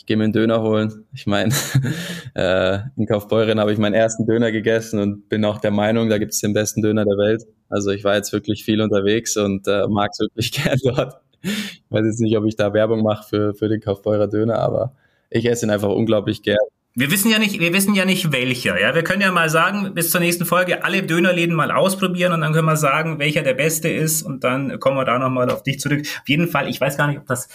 [0.00, 1.04] ich gehe mir einen Döner holen.
[1.12, 1.52] Ich meine,
[2.34, 6.16] äh, in Kaufbeuren habe ich meinen ersten Döner gegessen und bin auch der Meinung, da
[6.16, 7.42] gibt es den besten Döner der Welt.
[7.68, 11.20] Also ich war jetzt wirklich viel unterwegs und äh, mag es wirklich gern dort.
[11.42, 14.94] Ich weiß jetzt nicht, ob ich da Werbung mache für, für den Kaufbeurer Döner, aber
[15.28, 16.56] ich esse ihn einfach unglaublich gern.
[16.94, 18.80] Wir wissen ja nicht, wir wissen ja nicht welcher.
[18.80, 22.40] Ja, wir können ja mal sagen, bis zur nächsten Folge alle Dönerläden mal ausprobieren und
[22.40, 25.62] dann können wir sagen, welcher der beste ist und dann kommen wir da nochmal auf
[25.62, 26.00] dich zurück.
[26.00, 27.48] Auf jeden Fall, ich weiß gar nicht, ob das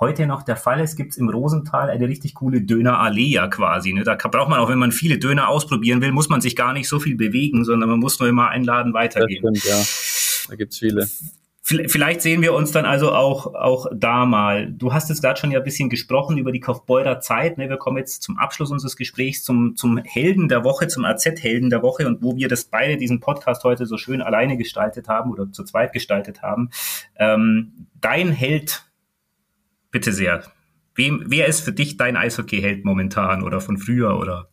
[0.00, 3.92] heute noch der Fall ist, gibt es im Rosental eine richtig coole Dönerallee ja quasi.
[3.92, 4.04] Ne?
[4.04, 6.88] Da braucht man auch, wenn man viele Döner ausprobieren will, muss man sich gar nicht
[6.88, 9.42] so viel bewegen, sondern man muss nur immer einladen weitergehen.
[9.42, 10.50] Das stimmt, ja.
[10.50, 11.08] Da gibt's viele.
[11.68, 14.70] Vielleicht sehen wir uns dann also auch, auch da mal.
[14.70, 17.58] Du hast jetzt gerade schon ja ein bisschen gesprochen über die Kaufbeurer Zeit.
[17.58, 17.68] Ne?
[17.68, 21.82] Wir kommen jetzt zum Abschluss unseres Gesprächs zum, zum Helden der Woche, zum AZ-Helden der
[21.82, 25.50] Woche und wo wir das beide diesen Podcast heute so schön alleine gestaltet haben oder
[25.50, 26.70] zu zweit gestaltet haben.
[27.16, 28.85] Ähm, dein Held,
[29.96, 30.42] bitte sehr.
[30.94, 34.50] Wem, wer ist für dich dein Eishockey-Held momentan oder von früher oder?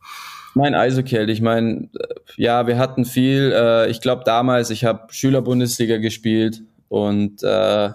[0.53, 1.89] Mein Eishockey, ich meine,
[2.37, 3.51] ja, wir hatten viel.
[3.53, 7.89] Äh, ich glaube damals, ich habe Schülerbundesliga gespielt und äh,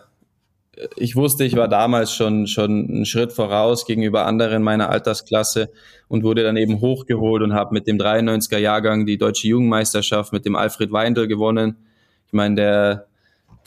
[0.97, 5.71] ich wusste, ich war damals schon, schon einen Schritt voraus gegenüber anderen meiner Altersklasse
[6.09, 10.45] und wurde dann eben hochgeholt und habe mit dem 93er Jahrgang die deutsche Jugendmeisterschaft mit
[10.45, 11.79] dem Alfred Weindl gewonnen.
[12.27, 13.08] Ich meine, der,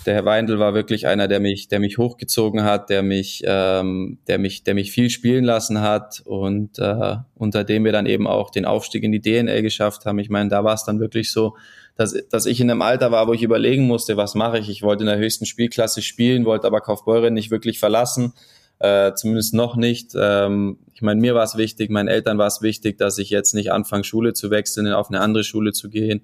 [0.06, 4.20] der Herr Weindl war wirklich einer, der mich, der mich hochgezogen hat, der mich, ähm,
[4.28, 8.28] der mich, der mich viel spielen lassen hat und äh, unter dem wir dann eben
[8.28, 10.20] auch den Aufstieg in die DNL geschafft haben.
[10.20, 11.56] Ich meine, da war es dann wirklich so,
[11.96, 14.70] dass, dass ich in einem Alter war, wo ich überlegen musste, was mache ich.
[14.70, 18.34] Ich wollte in der höchsten Spielklasse spielen, wollte aber Kaufbeuren nicht wirklich verlassen,
[18.80, 20.14] äh, zumindest noch nicht.
[20.16, 23.54] Ähm, ich meine, mir war es wichtig, meinen Eltern war es wichtig, dass ich jetzt
[23.54, 26.22] nicht anfange, Schule zu wechseln, auf eine andere Schule zu gehen.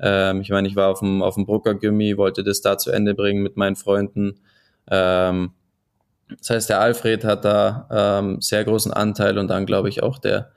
[0.00, 2.90] Ähm, ich meine, ich war auf dem, auf dem Brucker Gimmi, wollte das da zu
[2.90, 4.40] Ende bringen mit meinen Freunden.
[4.90, 5.52] Ähm,
[6.38, 10.18] das heißt, der Alfred hat da ähm, sehr großen Anteil und dann glaube ich auch
[10.18, 10.52] der,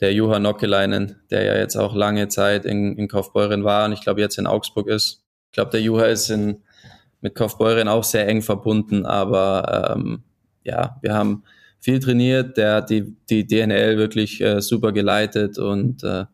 [0.00, 4.00] der Juha Nockeleinen, der ja jetzt auch lange Zeit in, in Kaufbeuren war und ich
[4.00, 5.22] glaube jetzt in Augsburg ist.
[5.46, 6.62] Ich glaube, der Juha ist in,
[7.20, 10.22] mit Kaufbeuren auch sehr eng verbunden, aber ähm,
[10.64, 11.44] ja, wir haben
[11.80, 16.24] viel trainiert, der hat die, die DNL wirklich äh, super geleitet und äh,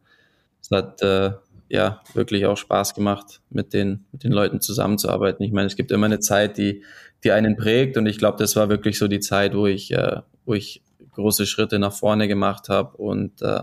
[0.60, 1.32] es hat äh,
[1.70, 5.44] ja wirklich auch Spaß gemacht, mit den, mit den Leuten zusammenzuarbeiten.
[5.44, 6.82] Ich meine, es gibt immer eine Zeit, die,
[7.22, 10.20] die einen prägt und ich glaube, das war wirklich so die Zeit, wo ich, äh,
[10.44, 13.62] wo ich große Schritte nach vorne gemacht habe und äh,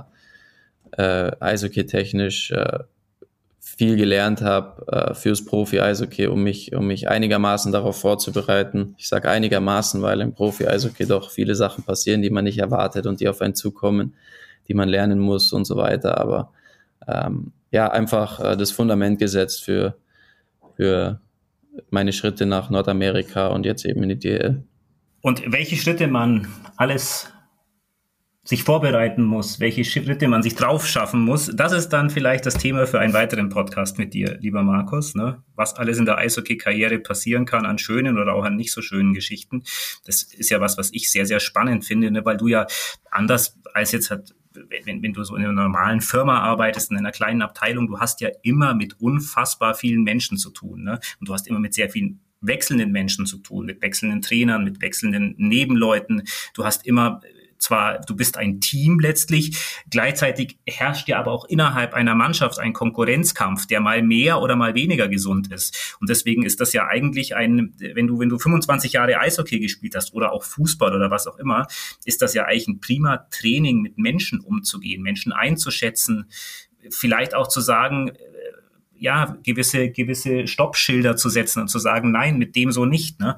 [0.92, 2.80] äh, Eishockey-technisch äh,
[3.60, 8.96] viel gelernt habe äh, fürs Profi-Eishockey, um mich, um mich einigermaßen darauf vorzubereiten.
[8.98, 13.20] Ich sage einigermaßen, weil im Profi-Eishockey doch viele Sachen passieren, die man nicht erwartet und
[13.20, 14.16] die auf einen zukommen,
[14.70, 16.20] die man lernen muss und so weiter.
[16.20, 16.54] Aber
[17.06, 19.98] ähm, ja, einfach äh, das Fundament gesetzt für,
[20.76, 21.20] für
[21.90, 24.64] meine Schritte nach Nordamerika und jetzt eben in die DL.
[25.22, 26.48] Und welche Schritte man
[26.78, 27.32] alles
[28.48, 32.54] sich vorbereiten muss, welche Schritte man sich drauf schaffen muss, das ist dann vielleicht das
[32.54, 35.16] Thema für einen weiteren Podcast mit dir, lieber Markus.
[35.16, 35.44] Ne?
[35.56, 39.14] Was alles in der Eishockey-Karriere passieren kann an schönen oder auch an nicht so schönen
[39.14, 39.64] Geschichten.
[40.06, 42.24] Das ist ja was, was ich sehr, sehr spannend finde, ne?
[42.24, 42.68] weil du ja
[43.12, 44.34] anders als jetzt hat
[44.84, 48.22] wenn, wenn du so in einer normalen Firma arbeitest, in einer kleinen Abteilung, du hast
[48.22, 50.84] ja immer mit unfassbar vielen Menschen zu tun.
[50.84, 51.00] Ne?
[51.20, 54.82] Und du hast immer mit sehr vielen wechselnden Menschen zu tun, mit wechselnden Trainern, mit
[54.82, 56.24] wechselnden Nebenleuten.
[56.54, 57.22] Du hast immer
[57.60, 59.58] zwar, du bist ein Team letztlich,
[59.90, 64.76] gleichzeitig herrscht ja aber auch innerhalb einer Mannschaft ein Konkurrenzkampf, der mal mehr oder mal
[64.76, 65.98] weniger gesund ist.
[66.00, 69.96] Und deswegen ist das ja eigentlich ein, wenn du, wenn du 25 Jahre Eishockey gespielt
[69.96, 71.68] hast oder auch Fußball oder was auch immer,
[72.06, 76.30] ist das ja eigentlich ein prima Training, mit Menschen umzugehen, Menschen einzuschätzen,
[76.90, 78.14] vielleicht auch zu sagen, äh,
[79.00, 83.20] ja, gewisse, gewisse Stoppschilder zu setzen und zu sagen, nein, mit dem so nicht.
[83.20, 83.36] Ne?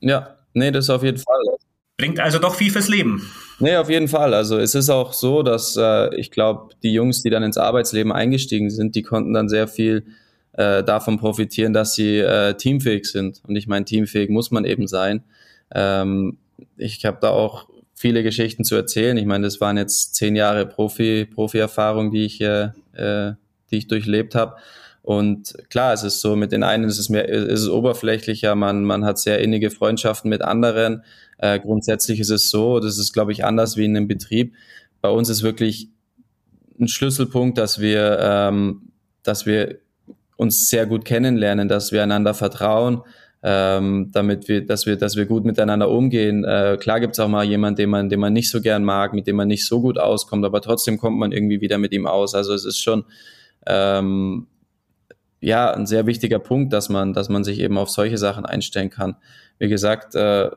[0.00, 1.58] Ja, nee, das auf jeden Fall.
[1.96, 3.30] Bringt also doch viel fürs Leben.
[3.60, 4.34] Nee, auf jeden Fall.
[4.34, 8.12] Also es ist auch so, dass äh, ich glaube, die Jungs, die dann ins Arbeitsleben
[8.12, 10.06] eingestiegen sind, die konnten dann sehr viel
[10.52, 13.42] äh, davon profitieren, dass sie äh, teamfähig sind.
[13.46, 15.22] Und ich meine, teamfähig muss man eben sein.
[15.74, 16.38] Ähm,
[16.76, 19.16] ich habe da auch viele Geschichten zu erzählen.
[19.16, 23.32] Ich meine, das waren jetzt zehn Jahre Profi, Profi-Erfahrung, die ich, äh, äh
[23.70, 24.54] die ich durchlebt habe.
[25.02, 28.84] Und klar, es ist so, mit den einen ist es mehr, ist es oberflächlicher, man,
[28.84, 31.02] man hat sehr innige Freundschaften mit anderen.
[31.38, 34.54] Äh, grundsätzlich ist es so, das ist, glaube ich, anders wie in einem Betrieb.
[35.00, 35.88] Bei uns ist wirklich
[36.80, 39.78] ein Schlüsselpunkt, dass wir, ähm, dass wir
[40.36, 43.02] uns sehr gut kennenlernen, dass wir einander vertrauen,
[43.42, 46.44] ähm, damit wir, dass wir, dass wir gut miteinander umgehen.
[46.44, 49.26] Äh, klar gibt's auch mal jemanden, den man, den man nicht so gern mag, mit
[49.26, 52.34] dem man nicht so gut auskommt, aber trotzdem kommt man irgendwie wieder mit ihm aus.
[52.34, 53.04] Also es ist schon
[53.66, 54.46] ähm,
[55.40, 58.90] ja ein sehr wichtiger Punkt, dass man, dass man sich eben auf solche Sachen einstellen
[58.90, 59.16] kann.
[59.58, 60.50] Wie gesagt, äh,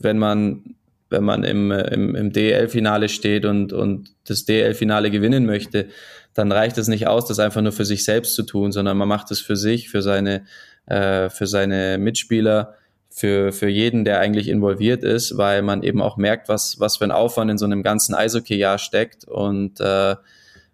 [0.00, 0.74] wenn man
[1.10, 5.88] wenn man im, im, im DL-Finale steht und, und das DL-Finale gewinnen möchte,
[6.34, 9.08] dann reicht es nicht aus, das einfach nur für sich selbst zu tun, sondern man
[9.08, 10.44] macht es für sich, für seine,
[10.86, 12.74] äh, für seine Mitspieler,
[13.08, 17.04] für, für jeden, der eigentlich involviert ist, weil man eben auch merkt, was, was für
[17.04, 19.24] ein Aufwand in so einem ganzen Eishockey-Jahr steckt.
[19.24, 20.14] Und äh,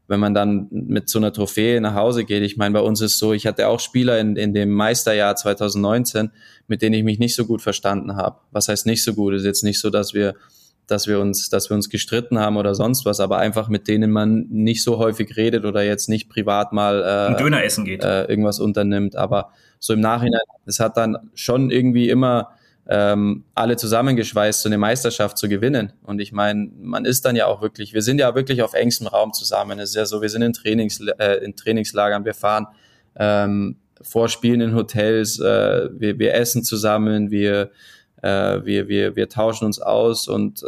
[0.09, 2.42] wenn man dann mit so einer Trophäe nach Hause geht.
[2.42, 6.30] Ich meine, bei uns ist so, ich hatte auch Spieler in, in dem Meisterjahr 2019,
[6.68, 8.38] mit denen ich mich nicht so gut verstanden habe.
[8.52, 9.34] Was heißt nicht so gut?
[9.34, 10.34] Es ist jetzt nicht so, dass wir
[10.86, 14.11] dass wir uns, dass wir uns gestritten haben oder sonst was, aber einfach mit denen
[14.11, 18.04] man nicht so häufig redet oder jetzt nicht privat mal äh, Ein Döner essen geht.
[18.04, 19.16] Äh, irgendwas unternimmt.
[19.16, 19.50] Aber
[19.80, 22.50] so im Nachhinein, es hat dann schon irgendwie immer
[22.89, 25.93] ähm, alle zusammengeschweißt, so eine Meisterschaft zu gewinnen.
[26.05, 29.09] Und ich meine, man ist dann ja auch wirklich, wir sind ja wirklich auf engstem
[29.09, 29.78] Raum zusammen.
[29.80, 32.66] Es ist ja so, wir sind in, Trainings, äh, in Trainingslagern, wir fahren
[33.16, 37.70] ähm, vor Spielen in Hotels, äh, wir, wir essen zusammen, wir,
[38.22, 40.66] äh, wir, wir, wir tauschen uns aus und äh,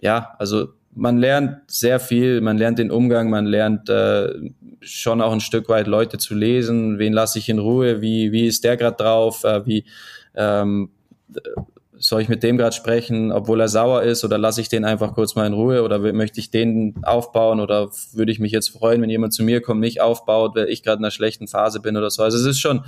[0.00, 4.32] ja, also man lernt sehr viel, man lernt den Umgang, man lernt äh,
[4.80, 8.46] schon auch ein Stück weit Leute zu lesen, wen lasse ich in Ruhe, wie, wie
[8.46, 9.84] ist der gerade drauf, äh, wie
[10.34, 10.90] ähm,
[12.00, 15.14] soll ich mit dem gerade sprechen, obwohl er sauer ist, oder lasse ich den einfach
[15.14, 19.02] kurz mal in Ruhe oder möchte ich den aufbauen oder würde ich mich jetzt freuen,
[19.02, 21.96] wenn jemand zu mir kommt, mich aufbaut, weil ich gerade in einer schlechten Phase bin
[21.96, 22.22] oder so.
[22.22, 22.84] Also es ist schon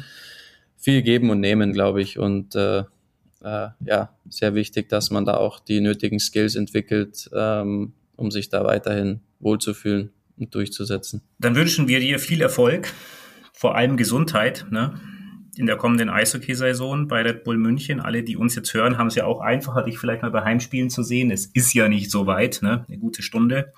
[0.79, 2.19] viel geben und nehmen, glaube ich.
[2.19, 2.85] Und äh,
[3.45, 8.49] äh, ja, sehr wichtig, dass man da auch die nötigen Skills entwickelt, ähm, um sich
[8.49, 11.23] da weiterhin wohlzufühlen und durchzusetzen.
[11.39, 12.93] Dann wünschen wir dir viel Erfolg,
[13.53, 14.67] vor allem Gesundheit.
[14.71, 14.95] Ne?
[15.57, 18.01] In der kommenden Eishockey-Saison bei Red Bull München.
[18.01, 20.91] Alle, die uns jetzt hören, haben es ja auch einfacher, dich vielleicht mal bei Heimspielen
[20.91, 21.31] zu sehen.
[21.31, 22.85] Es ist ja nicht so weit, ne?
[22.89, 23.73] eine gute Stunde,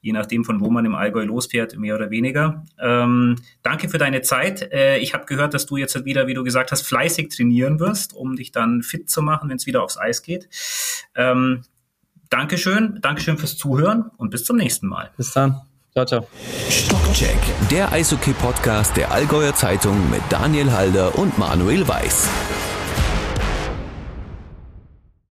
[0.00, 2.64] je nachdem, von wo man im Allgäu losfährt, mehr oder weniger.
[2.80, 4.72] Ähm, danke für deine Zeit.
[4.72, 8.14] Äh, ich habe gehört, dass du jetzt wieder, wie du gesagt hast, fleißig trainieren wirst,
[8.14, 10.48] um dich dann fit zu machen, wenn es wieder aufs Eis geht.
[11.14, 11.62] Ähm,
[12.30, 15.10] Dankeschön, Dankeschön fürs Zuhören und bis zum nächsten Mal.
[15.16, 15.60] Bis dann.
[15.92, 16.26] Ciao, ciao.
[16.68, 17.38] Stockcheck,
[17.68, 22.28] der Eishockey-Podcast der Allgäuer Zeitung mit Daniel Halder und Manuel Weiß.